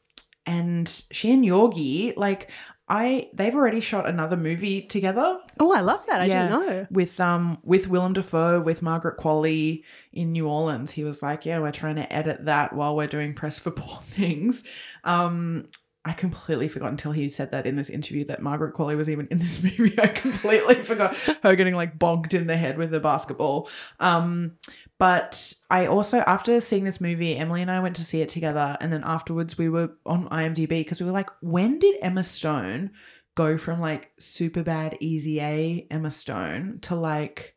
[0.46, 2.50] and she and Yorgi like.
[2.90, 6.22] I they've already shot another movie together Oh, I love that.
[6.22, 6.48] I Yeah.
[6.48, 6.86] didn't know.
[6.90, 10.92] with um with Willem Dafoe with Margaret Qualley in New Orleans.
[10.92, 14.00] He was like, "Yeah, we're trying to edit that while we're doing press for poor
[14.04, 14.66] things."
[15.04, 15.66] Um,
[16.09, 19.28] I completely forgot until he said that in this interview that Margaret Qualley was even
[19.30, 19.94] in this movie.
[20.00, 23.68] I completely forgot her getting like bonked in the head with a basketball.
[24.00, 24.52] Um,
[24.98, 28.78] but I also, after seeing this movie, Emily and I went to see it together,
[28.80, 32.92] and then afterwards we were on IMDb because we were like, when did Emma Stone
[33.34, 37.54] go from like super bad easy A Emma Stone to like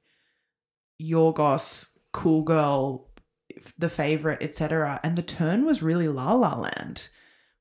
[1.01, 3.07] Yorgos cool girl
[3.79, 7.09] the favorite etc and the turn was really La La Land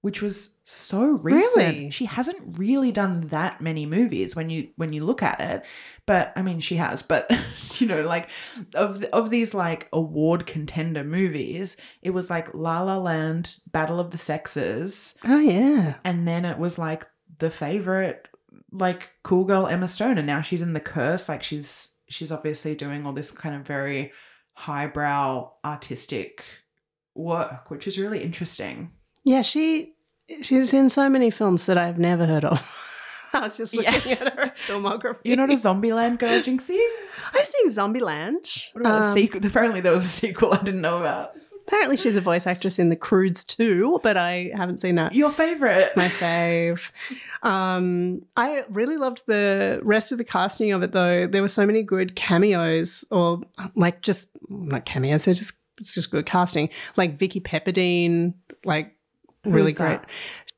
[0.03, 1.91] which was so recent Really?
[1.91, 5.65] she hasn't really done that many movies when you when you look at it
[6.07, 7.31] but I mean she has but
[7.81, 8.29] you know like
[8.75, 14.11] of of these like award contender movies it was like La La Land Battle of
[14.11, 15.97] the Sexes Oh yeah.
[16.05, 17.07] and then it was like
[17.39, 18.27] the favorite
[18.73, 22.75] like cool girl Emma Stone and now she's in the curse like she's she's obviously
[22.75, 24.13] doing all this kind of very
[24.55, 26.45] highbrow artistic
[27.15, 28.91] work which is really interesting
[29.25, 29.95] Yeah, she
[30.43, 32.61] she's in so many films that I've never heard of.
[33.33, 34.17] I was just looking Yeah.
[34.27, 35.19] at her filmography.
[35.25, 36.79] you're not a Zombieland girl Jinxie
[37.33, 38.69] I've seen Zombieland.
[38.73, 41.33] what about Um, a sequel apparently there was a sequel I didn't know about
[41.69, 45.15] Apparently, she's a voice actress in The Croods too, but I haven't seen that.
[45.15, 46.91] your favorite My fave.
[47.45, 51.29] Um, I really loved the rest of the casting of it, though.
[51.29, 53.43] There were so many good cameos, or
[53.77, 55.27] like just like cameos.
[55.27, 56.71] They're just it's just good casting.
[56.97, 58.97] Like Vicky Pepperdine, like
[59.45, 60.01] really great.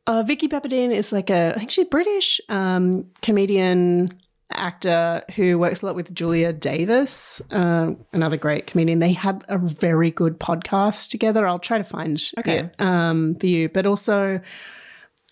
[0.07, 4.09] Uh, Vicky Pepperdine is like a I think she's British um, comedian
[4.51, 8.99] actor who works a lot with Julia Davis, uh, another great comedian.
[8.99, 11.47] They had a very good podcast together.
[11.47, 12.59] I'll try to find Okay.
[12.59, 14.41] it um, for you, but also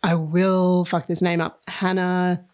[0.02, 1.60] I will fuck this name up.
[1.68, 2.44] Hanna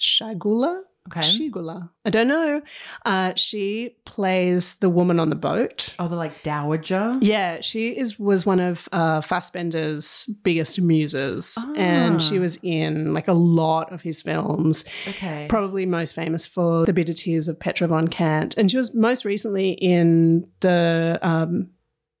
[0.00, 0.82] Schygulla.
[1.08, 1.20] Okay.
[1.22, 1.90] Shigula.
[2.04, 2.62] I don't know.
[3.04, 5.94] Uh, she plays the woman on the boat.
[5.98, 12.22] oh the like dowager Yeah, she is was one of uh, Fassbinder's biggest muses, and
[12.22, 12.40] she Ah.
[12.40, 14.84] was in like a lot of his films.
[15.08, 18.94] okay Probably most famous for The Bitter Tears of Petra von Kant, and she was
[18.94, 21.70] most recently in the um,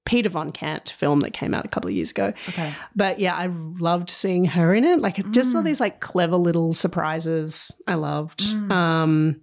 [0.08, 2.32] Peter von Kant film that came out a couple of years ago.
[2.48, 3.46] okay But yeah, I
[3.78, 5.00] loved seeing her in it.
[5.00, 5.66] Like, just all Mm.
[5.66, 7.70] these like clever little surprises.
[7.86, 8.40] I loved.
[8.40, 8.72] Mm.
[8.72, 9.40] Um,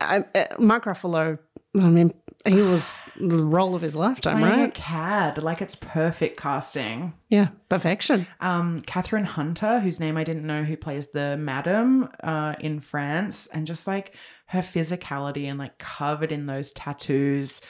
[0.00, 1.38] I, uh, Mark Ruffalo.
[1.74, 2.14] I mean,
[2.46, 4.74] he was the role of his lifetime, playing a right?
[4.74, 8.26] cad like it's perfect casting Yeah, perfection.
[8.40, 13.46] um, Kathryn Hunter, whose name I didn't know, who plays the madam uh, in France,
[13.48, 14.14] and just like
[14.46, 17.60] her physicality and like covered in those tattoos.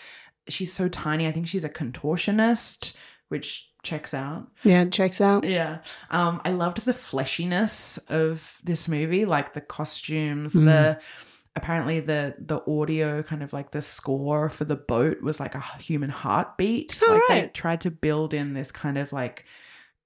[0.48, 1.26] She's so tiny.
[1.26, 2.96] I think she's a contortionist,
[3.28, 4.48] which checks out.
[4.64, 5.44] Yeah, it checks out.
[5.44, 5.78] Yeah.
[6.10, 10.64] Um, I loved the fleshiness of this movie, like the costumes, Mm.
[10.64, 11.00] the
[11.54, 15.60] apparently the the audio kind of like the score for the boat was like a
[15.78, 17.00] human heartbeat.
[17.06, 19.44] Oh, like they tried to build in this kind of like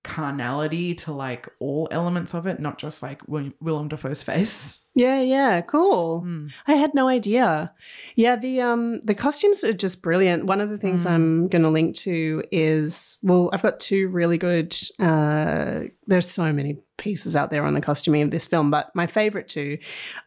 [0.03, 4.81] carnality to like all elements of it, not just like Will- Willem Dafoe's face.
[4.95, 6.23] Yeah, yeah, cool.
[6.23, 6.53] Mm.
[6.67, 7.73] I had no idea.
[8.17, 10.47] Yeah, the um the costumes are just brilliant.
[10.47, 11.11] One of the things Mm.
[11.11, 16.53] I'm going to link to is well, I've got two really good uh there's so
[16.53, 19.79] many pieces out there on the costuming of this film, but my favorite two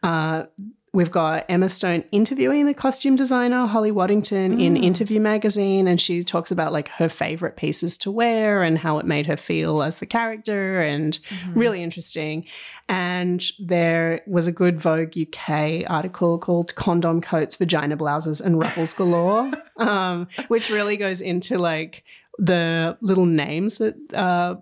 [0.02, 0.44] uh
[0.94, 4.84] We've got Emma Stone interviewing the costume designer Holly Waddington in Mm.
[4.84, 9.04] Interview magazine, and she talks about like her favorite pieces to wear and how it
[9.04, 11.58] made her feel as the character, and Mm-hmm.
[11.58, 12.46] really interesting.
[12.88, 18.92] And there was a good Vogue UK article called Condom Coats, Vagina Blouses, and Ruffles
[18.94, 22.04] Galore, um, which really goes into like
[22.38, 24.56] the little names that uh,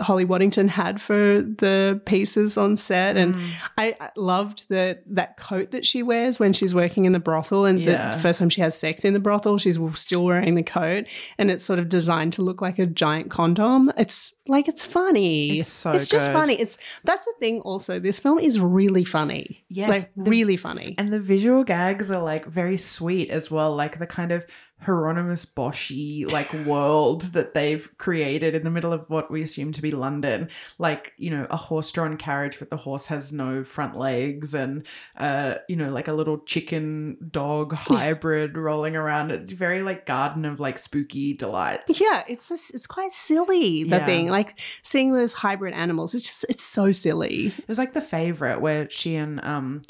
[0.00, 3.16] Holly Waddington had for the pieces on set.
[3.16, 3.50] And Mm.
[3.78, 7.64] I, I loved that that coat that she wears when she's working in the brothel.
[7.64, 8.10] And Yeah.
[8.14, 11.06] the first time she has sex in the brothel, she's still wearing the coat.
[11.38, 13.92] And it's sort of designed to look like a giant condom.
[13.96, 15.58] It's like, it's funny.
[15.58, 16.32] It's so It's just good.
[16.34, 16.54] funny.
[16.54, 17.98] It's That's the thing also.
[17.98, 19.64] This film is really funny.
[19.68, 20.94] Yes, Like, the- really funny.
[20.98, 24.44] And the visual gags are like very sweet as well, like the kind of
[24.82, 29.82] Hieronymus Boschi like world that they've created in the middle of what we assume to
[29.82, 30.48] be London.
[30.78, 34.86] Like, you know, a horse-drawn carriage but the horse has no front legs and
[35.18, 39.32] uh, you know, like a little chicken dog hybrid rolling around.
[39.32, 42.00] It's very like garden of like spooky delights.
[42.00, 44.06] Yeah, it's just it's quite silly the Yeah.
[44.06, 44.28] thing.
[44.28, 44.39] Like
[44.82, 47.48] seeing those hybrid animals, it's just it's so silly.
[47.58, 49.82] It was like the favorite where she and um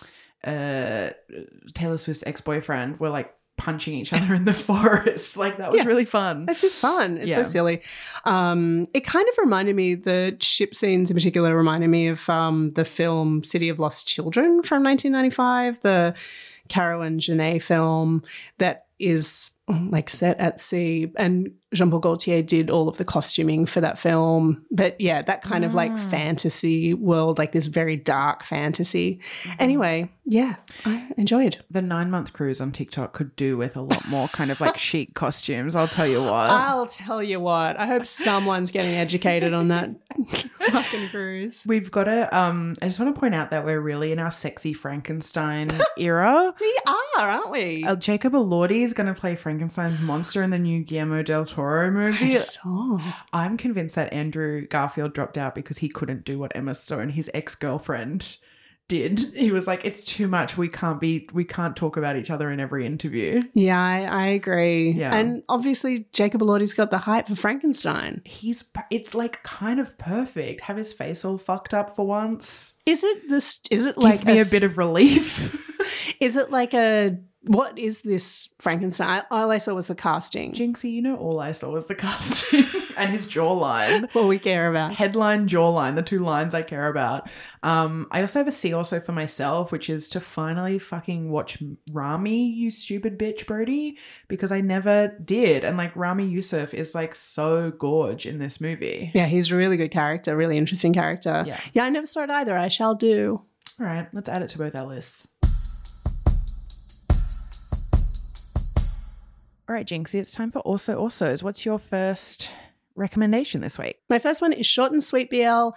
[0.45, 1.11] uh
[1.75, 5.37] Taylor Swift's ex-boyfriend were like punching each other in the forest.
[5.37, 5.87] Like that was Yeah.
[5.87, 6.47] really fun.
[6.49, 7.19] It's just fun.
[7.19, 7.43] It's Yeah.
[7.43, 7.83] so silly.
[8.25, 12.73] Um, it kind of reminded me, the ship scenes in particular reminded me of um,
[12.73, 16.15] the film City of Lost Children from 1995, the
[16.71, 18.23] Caro and Jeunet film
[18.57, 21.13] that is like set at sea.
[21.17, 24.65] And Jean Paul Gaultier did all of the costuming for that film.
[24.71, 29.21] But yeah, that kind of like fantasy world, like this very dark fantasy.
[29.59, 31.59] Anyway, yeah, I enjoyed.
[31.71, 34.79] The nine month cruise on TikTok could do with a lot more kind of like
[34.91, 35.77] chic costumes.
[35.77, 36.51] I'll tell you what.
[36.51, 37.79] I'll tell you what.
[37.79, 39.91] I hope someone's getting educated on that
[40.59, 41.65] fucking cruise.
[41.67, 42.37] We've got to.
[42.37, 46.53] Um, I just want to point out that we're really in our sexy Frankenstein era.
[46.61, 47.85] We are, aren't we?
[47.85, 51.60] Uh, Jacob Elordi is going to play Frankenstein's monster in the new Guillermo del Toro
[51.91, 52.27] movie.
[52.27, 53.01] I saw.
[53.33, 57.31] I'm convinced that Andrew Garfield dropped out because he couldn't do what Emma Stone, his
[57.35, 58.37] ex girlfriend,
[58.89, 59.21] did.
[59.37, 60.57] He was like, "It's too much.
[60.57, 61.29] We can't be.
[61.33, 64.91] We can't talk about each other in every interview." Yeah, I, I agree.
[64.93, 65.15] Yeah.
[65.15, 68.21] And obviously, Jacob Elordi's got the hype for Frankenstein.
[68.25, 68.69] He's.
[68.91, 70.63] It's like kind of perfect.
[70.63, 72.75] Have his face all fucked up for once.
[72.87, 73.61] Is it this?
[73.71, 75.69] Is it like Give me a, s- bit of relief.
[76.21, 77.17] Is it like a?
[77.45, 79.09] What is this Frankenstein?
[79.09, 80.53] I, all I saw was the casting.
[80.53, 82.61] Jinxie, you know, all I saw was the casting
[82.99, 84.13] and his jawline.
[84.15, 84.93] What we care about.
[84.93, 87.29] headline jawline the two lines i care about
[87.63, 91.63] um i also have a See Also for myself which is to finally fucking watch
[91.93, 93.97] Ramy you stupid bitch Brodie
[94.29, 99.11] because i never did and like Ramy Youssef is like so gorge in this movie
[99.15, 101.45] Yeah, he's a really good character, really interesting character.
[101.47, 101.61] Yeah.
[101.73, 102.57] yeah, I never saw it either.
[102.59, 103.41] I shall do.
[103.81, 105.29] all right let's add it to both our lists
[109.71, 112.51] all right jinxie it's time for also alsos what's your first
[112.97, 115.71] recommendation this week My first one is short and sweet BL.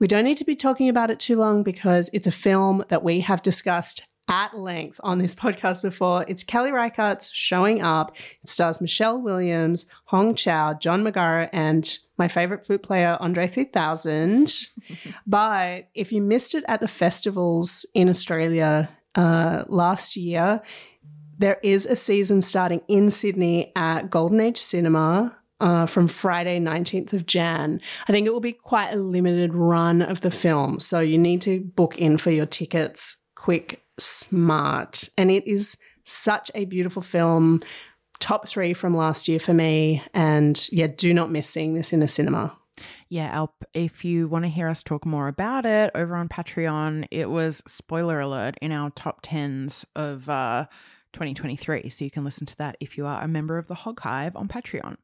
[0.00, 3.04] We don't need to be talking about it too long because it's a film that
[3.04, 6.24] we have discussed at length on this podcast before.
[6.26, 8.16] It's Kelly Reichardt's Showing Up.
[8.42, 14.52] It stars Michelle Williams, Hong Chau, John Magaro, and my favorite flute player, Andre 3000.
[15.26, 20.62] but if you missed it at the festivals in Australia uh, last year,
[21.38, 27.12] there is a season starting in Sydney at Golden Age Cinema uh, from Friday, 19th
[27.12, 27.80] of Jan.
[28.08, 30.78] I think it will be quite a limited run of the film.
[30.80, 35.08] So you need to book in for your tickets quick, smart.
[35.18, 37.60] And it is such a beautiful film.
[38.20, 40.02] Top three from last year for me.
[40.14, 42.56] And yeah, do not miss seeing this in a cinema.
[43.10, 47.06] Yeah, Alp, if you want to hear us talk more about it over on Patreon,
[47.10, 50.66] it was spoiler alert in our top 10s of uh
[51.14, 51.88] 2023.
[51.88, 54.36] So you can listen to that if you are a member of the Hogg Hive
[54.36, 54.96] on Patreon.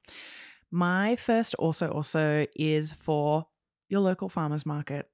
[0.70, 3.46] My first also also is for
[3.88, 5.08] your local farmers market.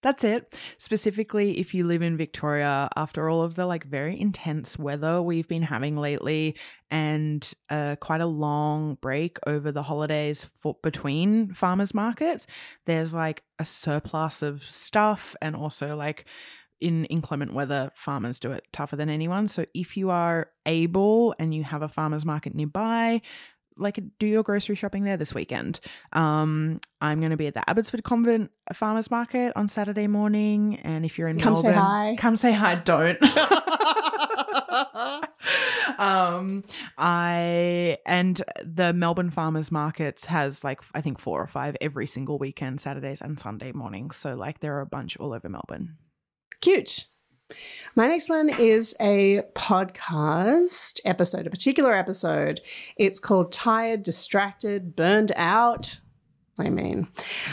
[0.00, 0.56] That's it.
[0.76, 5.48] Specifically, if you live in Victoria, after all of the like very intense weather we've
[5.48, 6.54] been having lately,
[6.88, 12.46] and uh, quite a long break over the holidays for between farmers markets,
[12.86, 16.26] there's like a surplus of stuff, and also like
[16.80, 19.48] in inclement weather, farmers do it tougher than anyone.
[19.48, 23.22] So if you are able and you have a farmers market nearby,
[23.78, 25.80] like do your grocery shopping there this weekend.
[26.12, 31.04] Um, I'm going to be at the Abbotsford Convent Farmers Market on Saturday morning, and
[31.04, 32.16] if you're in Come say hi.
[32.18, 32.76] come say hi.
[32.76, 33.18] Don't.
[35.98, 36.64] um,
[36.96, 42.38] I and the Melbourne Farmers Markets has like I think four or five every single
[42.38, 44.16] weekend, Saturdays and Sunday mornings.
[44.16, 45.96] So like there are a bunch all over Melbourne.
[46.60, 47.06] Cute.
[47.94, 52.60] My next one is a podcast episode, a particular episode.
[52.96, 55.98] It's called Tired, Distracted, Burned Out.
[56.58, 57.06] I mean,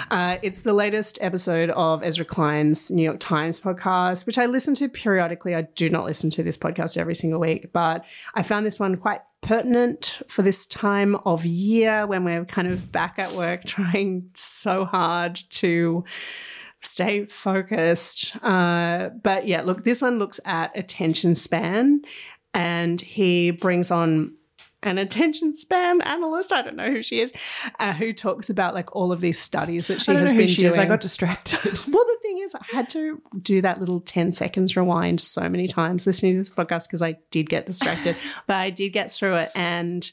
[0.10, 4.74] uh, it's the latest episode of Ezra Klein's New York Times podcast, which I listen
[4.76, 5.53] to periodically.
[5.53, 8.03] I do not listen to this podcast every single week, but
[8.34, 12.91] I found this one quite pertinent for this time of year when we're kind of
[12.91, 16.03] back at work trying so hard to
[16.86, 18.36] stay focused.
[18.43, 22.01] Uh, but yeah, look, this one looks at attention span
[22.53, 24.36] and he brings on
[24.86, 26.53] an attention span analyst.
[26.53, 27.33] I don't know who she is,
[27.79, 30.73] uh, who talks about like all of these studies that she has been she doing.
[30.73, 30.77] is.
[30.77, 31.73] I got distracted.
[31.91, 35.67] well, the thing is, I had to do that little 10 seconds rewind so many
[35.67, 38.15] times listening to this podcast because I did get distracted,
[38.47, 39.51] but I did get through it.
[39.55, 40.09] And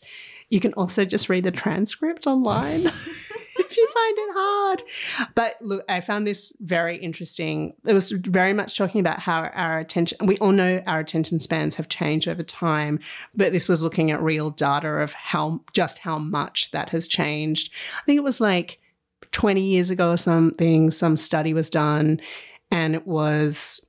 [0.48, 2.90] you can also just read the transcript online.
[3.59, 4.82] if you find it hard.
[5.34, 7.74] But look, I found this very interesting.
[7.86, 11.74] It was very much talking about how our attention, we all know our attention spans
[11.76, 12.98] have changed over time,
[13.34, 17.72] but this was looking at real data of how, just how much that has changed.
[17.98, 18.78] I think it was like
[19.32, 22.20] 20 years ago or something, some study was done
[22.70, 23.86] and it was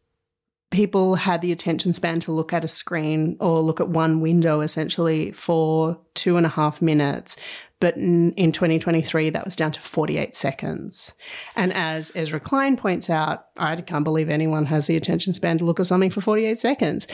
[0.74, 4.62] people had the attention span to look at a screen or look at one window
[4.62, 7.38] essentially for two and a half minutes.
[7.84, 11.12] But in, in 2023, that was down to 48 seconds.
[11.54, 15.66] And as Ezra Klein points out, I can't believe anyone has the attention span to
[15.66, 17.08] look at something for 48 seconds.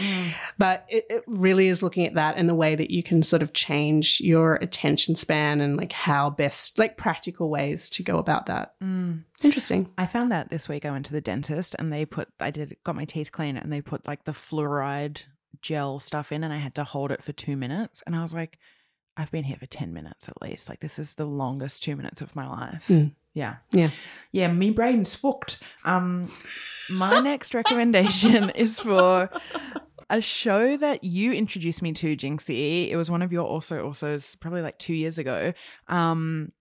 [0.59, 3.41] But it, it really is looking at that and the way that you can sort
[3.41, 8.45] of change your attention span and like how best, like practical ways to go about
[8.45, 8.75] that.
[8.79, 9.23] Mm.
[9.41, 9.91] Interesting.
[9.97, 12.77] I found that this week I went to the dentist and they put I did
[12.83, 15.21] got my teeth clean and they put like the fluoride
[15.63, 18.35] gel stuff in and I had to hold it for 2 minutes and I was
[18.35, 18.59] like
[19.19, 20.69] I've been here for 10 minutes at least.
[20.69, 22.85] Like this is the longest 2 minutes of my life.
[22.87, 23.11] Mm.
[23.33, 23.57] Yeah.
[23.71, 23.89] Yeah.
[24.31, 25.61] Yeah, me brain's fucked.
[25.83, 26.31] Um
[26.89, 29.29] my next recommendation is for
[30.09, 32.89] a show that you introduced me to, Jinxie.
[32.89, 35.53] It was one of your also also's probably like 2 years ago.
[35.87, 36.53] Um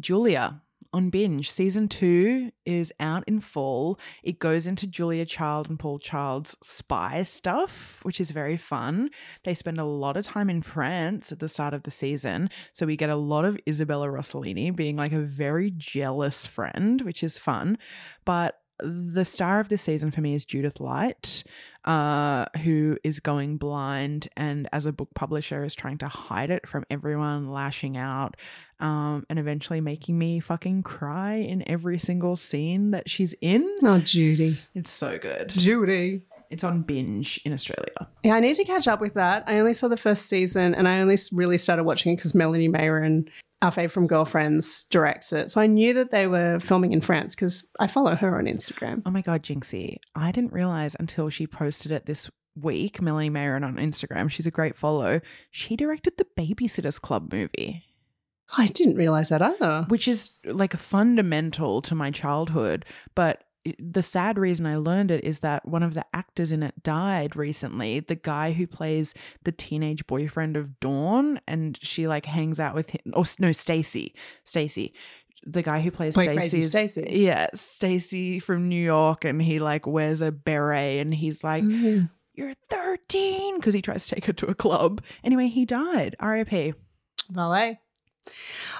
[0.00, 0.62] Julia
[0.92, 1.50] on binge.
[1.50, 3.98] Season two is out in fall.
[4.22, 9.10] It goes into Julia Child and Paul Child's spy stuff, which is very fun.
[9.44, 12.50] They spend a lot of time in France at the start of the season.
[12.72, 17.22] So we get a lot of Isabella Rossellini being like a very jealous friend, which
[17.22, 17.78] is fun.
[18.24, 21.44] But the star of this season for me is Judith Light,
[21.84, 26.68] uh, who is going blind and as a book publisher is trying to hide it
[26.68, 28.36] from everyone, lashing out,
[28.80, 33.76] um, and eventually making me fucking cry in every single scene that she's in.
[33.82, 34.58] Oh, Judy.
[34.74, 35.48] It's so good.
[35.50, 36.22] Judy.
[36.50, 38.08] It's on binge in Australia.
[38.24, 39.44] Yeah, I need to catch up with that.
[39.46, 42.68] I only saw the first season and I only really started watching it because Melanie
[42.68, 43.28] Mayron,
[43.62, 45.50] our fave from Girlfriends, directs it.
[45.50, 49.02] So I knew that they were filming in France because I follow her on Instagram.
[49.04, 49.96] Oh my god, Jinxie!
[50.14, 53.00] I didn't realize until she posted it this week.
[53.02, 54.30] Melanie Mayron on Instagram.
[54.30, 55.20] She's a great follow.
[55.50, 57.84] She directed the Babysitters Club movie.
[58.56, 59.84] I didn't realize that either.
[59.88, 62.84] which is like fundamental to my childhood.
[63.14, 63.44] But
[63.78, 67.36] the sad reason I learned it is that one of the actors in it died
[67.36, 68.00] recently.
[68.00, 72.90] The guy who plays the teenage boyfriend of Dawn, and she like hangs out with
[72.90, 73.12] him.
[73.14, 74.94] Oh no, Stacy, Stacy.
[75.44, 77.06] The guy who plays Boy Crazy Stacey.
[77.10, 82.06] yeah, Stacy from New York, and he like wears a beret, and he's like, mm-hmm.
[82.34, 85.02] "You're 13," because he tries to take her to a club.
[85.24, 86.16] Anyway, he died.
[86.20, 86.74] R.I.P.
[87.30, 87.80] Valet.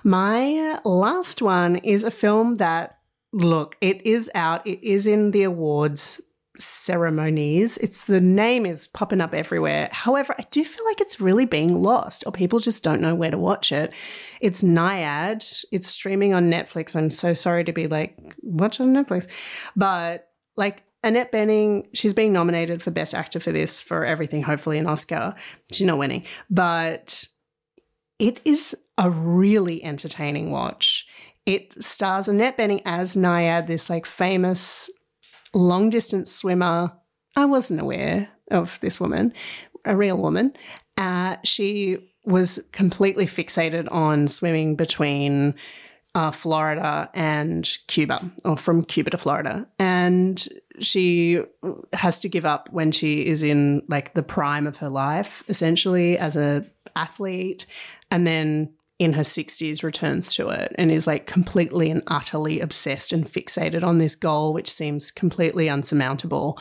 [0.03, 2.99] My uh, last one is a film that,
[3.33, 4.67] look, it is out.
[4.67, 6.21] It is in the awards
[6.59, 7.79] ceremonies.
[7.79, 9.89] It's the name is popping up everywhere.
[9.93, 13.31] However, I do feel like it's really being lost, or people just don't know where
[13.31, 13.93] to watch it.
[14.41, 15.65] It's Nyad.
[15.73, 16.95] It's streaming on Netflix.
[16.95, 19.29] I'm so sorry to be like, watch on Netflix,
[19.77, 20.83] but like.
[21.03, 25.35] Annette Bening, she's being nominated for Best Actor for this, for everything, hopefully an Oscar.
[25.73, 26.25] She's not winning.
[26.51, 27.27] But
[28.19, 31.07] it is a really entertaining watch.
[31.51, 34.89] It stars Annette Bening as Nyad, this like famous
[35.53, 36.93] long distance swimmer.
[37.35, 39.33] I wasn't aware of this woman,
[39.85, 40.53] a real woman.
[40.97, 45.57] Uh, she was completely fixated on swimming between
[46.15, 49.67] uh, Florida and Cuba, or from Cuba to Florida.
[49.81, 50.47] And
[50.79, 51.41] she
[51.93, 56.17] has to give up when she is in like the prime of her life, essentially
[56.17, 57.67] as a athlete,
[58.09, 63.13] and then in her 60s returns to it and is like completely and utterly obsessed
[63.13, 66.61] and fixated on this goal which seems completely unsurmountable.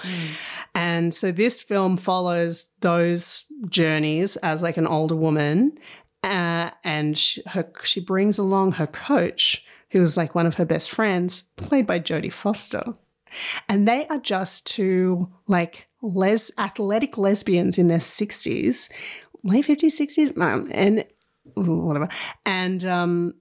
[0.73, 5.77] And so this film follows those journeys as like an older woman
[6.23, 10.65] uh, and she, her, she brings along her coach, who is like one of her
[10.65, 12.83] best friends, played by Jodie Foster.
[13.67, 18.89] And they are just two like les- athletic lesbians in their 60s,
[19.43, 21.05] late 50s, 60s, um, and
[21.55, 22.09] whatever.
[22.45, 23.33] And um,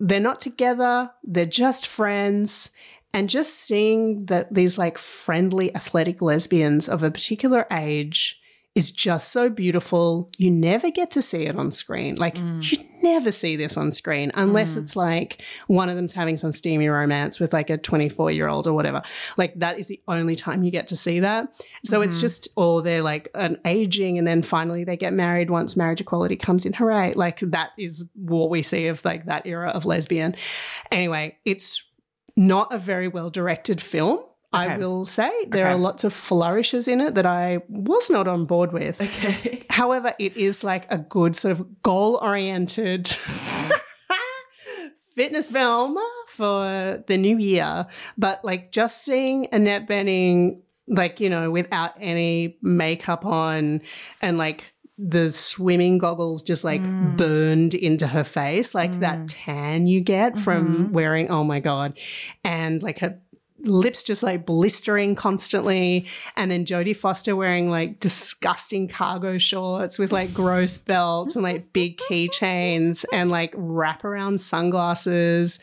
[0.00, 2.70] they're not together, they're just friends.
[3.14, 8.37] And just seeing that these like friendly athletic lesbians of a particular age
[8.78, 10.30] is just so beautiful.
[10.38, 12.14] You never get to see it on screen.
[12.14, 12.70] Like, mm.
[12.70, 14.78] you never see this on screen unless mm.
[14.78, 18.66] it's like one of them's having some steamy romance with like a 24 year old
[18.66, 19.02] or whatever.
[19.36, 21.52] Like, that is the only time you get to see that.
[21.84, 22.20] So it's mm-hmm.
[22.20, 26.36] just, or they're like an aging and then finally they get married once marriage equality
[26.36, 26.72] comes in.
[26.72, 27.14] Hooray.
[27.14, 30.36] Like, that is what we see of like that era of lesbian.
[30.92, 31.82] Anyway, it's
[32.36, 34.20] not a very well directed film.
[34.52, 35.74] I will say there Okay.
[35.74, 39.00] are lots of flourishes in it that I was not on board with.
[39.00, 39.66] Okay.
[39.70, 43.08] However, it is like a good sort of goal oriented
[45.14, 47.86] fitness film for the new year.
[48.16, 53.82] But like just seeing Annette Bening, like, you know, without any makeup on
[54.22, 57.16] and like the swimming goggles just like mm.
[57.16, 59.26] burned into her face, like that mm.
[59.28, 60.92] tan you get from mm-hmm.
[60.92, 61.98] wearing, oh my God.
[62.44, 63.20] And like her
[63.68, 66.06] lips just like blistering constantly.
[66.36, 71.72] And then Jodie Foster wearing like disgusting cargo shorts with like gross belts and like
[71.72, 75.58] big keychains and like wraparound sunglasses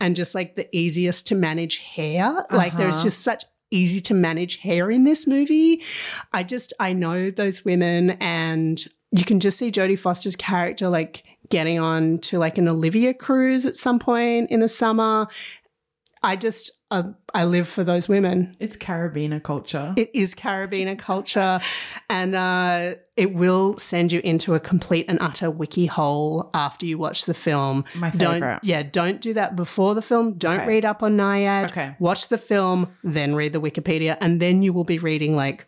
[0.00, 2.44] and just like the easiest to manage hair.
[2.50, 3.04] Like there's Uh-huh.
[3.04, 5.82] just such easy to manage hair in this movie.
[6.32, 11.24] I just, I know those women and you can just see Jodie Foster's character like
[11.50, 15.26] getting on to like an Olivia cruise at some point in the summer.
[16.24, 17.02] I just, uh,
[17.34, 18.56] I live for those women.
[18.60, 19.92] It's Carabiner culture.
[19.96, 21.60] It is Carabiner culture,
[22.10, 26.98] and uh, it will send you into a complete and utter wiki hole after you
[26.98, 27.84] watch the film.
[27.96, 28.60] My Don't, favourite.
[28.62, 30.34] yeah, don't do that before the film.
[30.38, 30.66] Don't Okay.
[30.66, 31.70] read up on Nyad.
[31.70, 31.96] Okay.
[31.98, 35.66] Watch the film, then read the Wikipedia, and then you will be reading like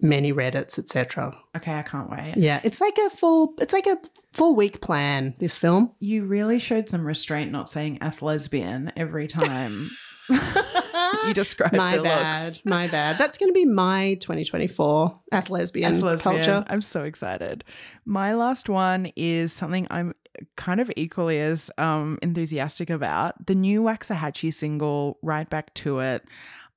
[0.00, 1.34] many Reddits, etc.
[1.56, 2.34] okay, I can't wait.
[2.36, 3.98] Yeah, it's like a full, it's like a
[4.32, 5.34] full week plan.
[5.38, 5.92] This film.
[5.98, 9.72] You really showed some restraint not saying lesbian every time
[11.26, 12.64] you described my the bad, looks.
[12.64, 13.18] my bad.
[13.18, 16.18] That's going to be my 2024 athlesbian Lesbian.
[16.18, 16.64] culture.
[16.68, 17.64] I'm so excited.
[18.04, 20.14] My last one is something I'm
[20.56, 23.46] kind of equally as um, enthusiastic about.
[23.46, 26.24] The new Waxahatchee single, Right Back to It.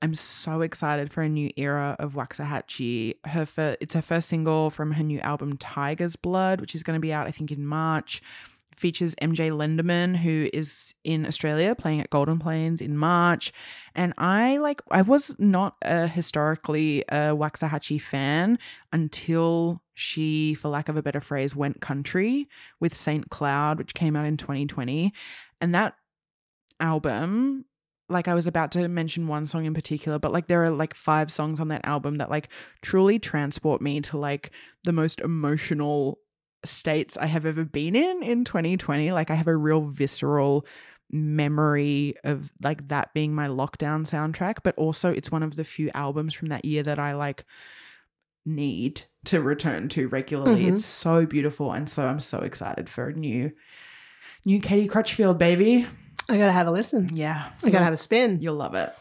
[0.04, 3.16] I'm so excited for a new era of Waxahatchee.
[3.24, 6.98] Her fir- it's her first single from her new album Tiger's Blood, which is going
[6.98, 8.22] to be out I think in March.
[8.76, 13.54] Features MJ Lenderman, who is in Australia playing at Golden Plains in March.
[13.96, 18.60] And I like I was not a historically a Waxahatchee fan
[18.92, 22.50] until she, for lack of a better phrase, went country
[22.82, 25.14] with Saint Cloud, which came out in 2020.
[25.62, 25.96] And that
[26.82, 27.64] album,
[28.14, 30.94] like I was about to mention one song in particular, but like there are like
[30.94, 32.50] five songs on that album that like
[32.82, 34.52] truly transport me to like
[34.84, 36.20] the most emotional
[36.66, 39.12] states I have ever been in in 2020.
[39.12, 40.66] Like I have a real visceral
[41.12, 45.92] memory of like that being my lockdown soundtrack, but also it's one of the few
[45.94, 47.46] albums from that year that I like
[48.46, 50.64] need to return to regularly.
[50.66, 50.74] Mhm.
[50.74, 53.52] It's so beautiful and so I'm so excited for a new
[54.46, 55.86] new Katie Crutchfield baby.
[56.30, 57.16] I gotta have a listen.
[57.16, 57.50] Yeah.
[57.64, 58.40] I gotta have a spin.
[58.42, 58.94] You'll love it.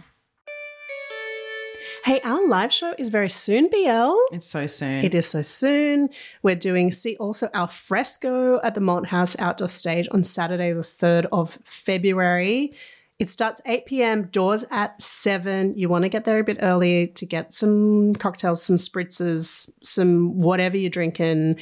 [2.05, 4.35] Hey, our live show is very soon, BL.
[4.35, 5.05] It's so soon.
[5.05, 6.09] It is so soon.
[6.43, 10.81] We're doing see also al fresco at the Malt House outdoor stage on Saturday, the
[10.81, 12.75] 3rd of February.
[13.21, 15.79] It starts 8 p.m., doors at 7.
[15.79, 20.41] You want to get there a bit early to get some cocktails, some spritzers, some
[20.41, 21.61] whatever you're drinking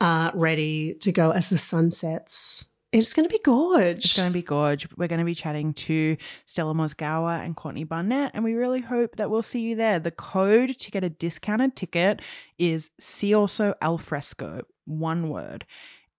[0.00, 2.66] uh, ready to go as the sun sets.
[2.94, 4.04] It's going to be gorge.
[4.04, 4.86] It's going to be gorge.
[4.96, 6.16] We're going to be chatting to
[6.46, 9.98] Stella Mozgawa and Courtney Barnett, and we really hope that we'll see you there.
[9.98, 12.22] The code to get a discounted ticket
[12.56, 15.66] is see also al fresco, one word.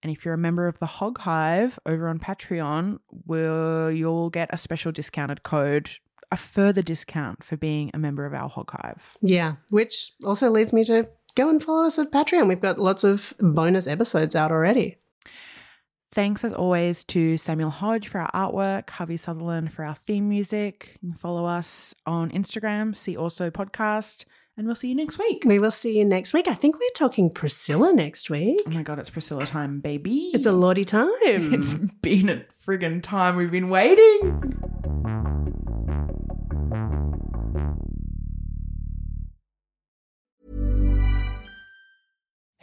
[0.03, 4.49] And if you're a member of the Hogg Hive over on Patreon, will you'll get
[4.51, 5.91] a special discounted code,
[6.29, 9.13] a further discount for being a member of our Hogg Hive.
[9.21, 12.49] Yeah, which also leads me to go and follow us at Patreon.
[12.49, 14.97] We've got lots of bonus episodes out already.
[16.15, 20.97] Thanks as always to Samuel Hodge for our artwork, Harvey Sutherland for our theme music.
[21.01, 24.23] You can follow us on Instagram, see also podcast,
[24.55, 25.43] and we'll see you next week.
[25.45, 26.47] We will see you next week.
[26.47, 28.61] I think we're talking Priscilla next week.
[28.65, 30.31] Oh my god, it's Priscilla time, baby.
[30.33, 31.09] It's a lordy time.
[31.21, 34.71] It's been a friggin' time we've been waiting.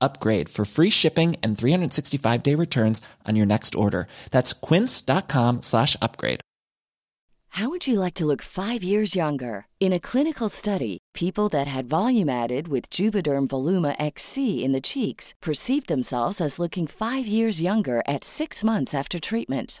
[0.00, 4.06] upgrade for free shipping and 365 day returns on your next order.
[4.30, 6.40] That's quince.com slash upgrade.
[7.56, 9.66] How would you like to look five years younger?
[9.80, 14.80] In a clinical study, people that had volume added with Juvederm Voluma XC in the
[14.82, 19.80] cheeks perceived themselves as looking five years younger at six months after treatment.